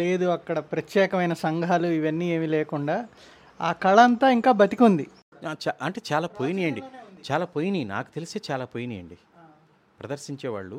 లేదు 0.00 0.26
అక్కడ 0.36 0.58
ప్రత్యేకమైన 0.72 1.32
సంఘాలు 1.44 1.86
ఇవన్నీ 1.98 2.26
ఏమీ 2.36 2.48
లేకుండా 2.56 2.96
ఆ 3.60 3.70
కళ 3.84 3.98
అంతా 4.00 4.26
ఇంకా 4.36 4.52
బతికుంది. 4.52 5.06
అంటే 5.82 6.00
చాలా 6.12 6.28
పోయినాయండి. 6.38 6.82
చాలా 7.30 7.44
పోయినాయి. 7.54 7.84
నాకు 7.94 8.08
తెలిసే 8.14 8.40
చాలా 8.50 8.64
పోయినాయండి. 8.64 9.18
ప్రదర్శించేవాళ్ళు 10.00 10.78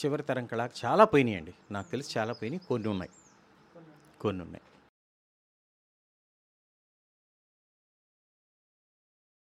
చివరి 0.00 0.22
తరం 0.22 0.46
కళ 0.46 0.62
చాలా 0.84 1.04
పోయినాయండి. 1.12 1.54
నాకు 1.70 1.88
తెలిసి 1.90 2.18
చాలా 2.18 2.32
పోయినాయి. 2.32 2.62
కొన్ని 2.68 2.88
ఉన్నాయి. 2.88 3.12
కొన్ని 4.20 4.42
ఉన్నాయి. 4.46 4.64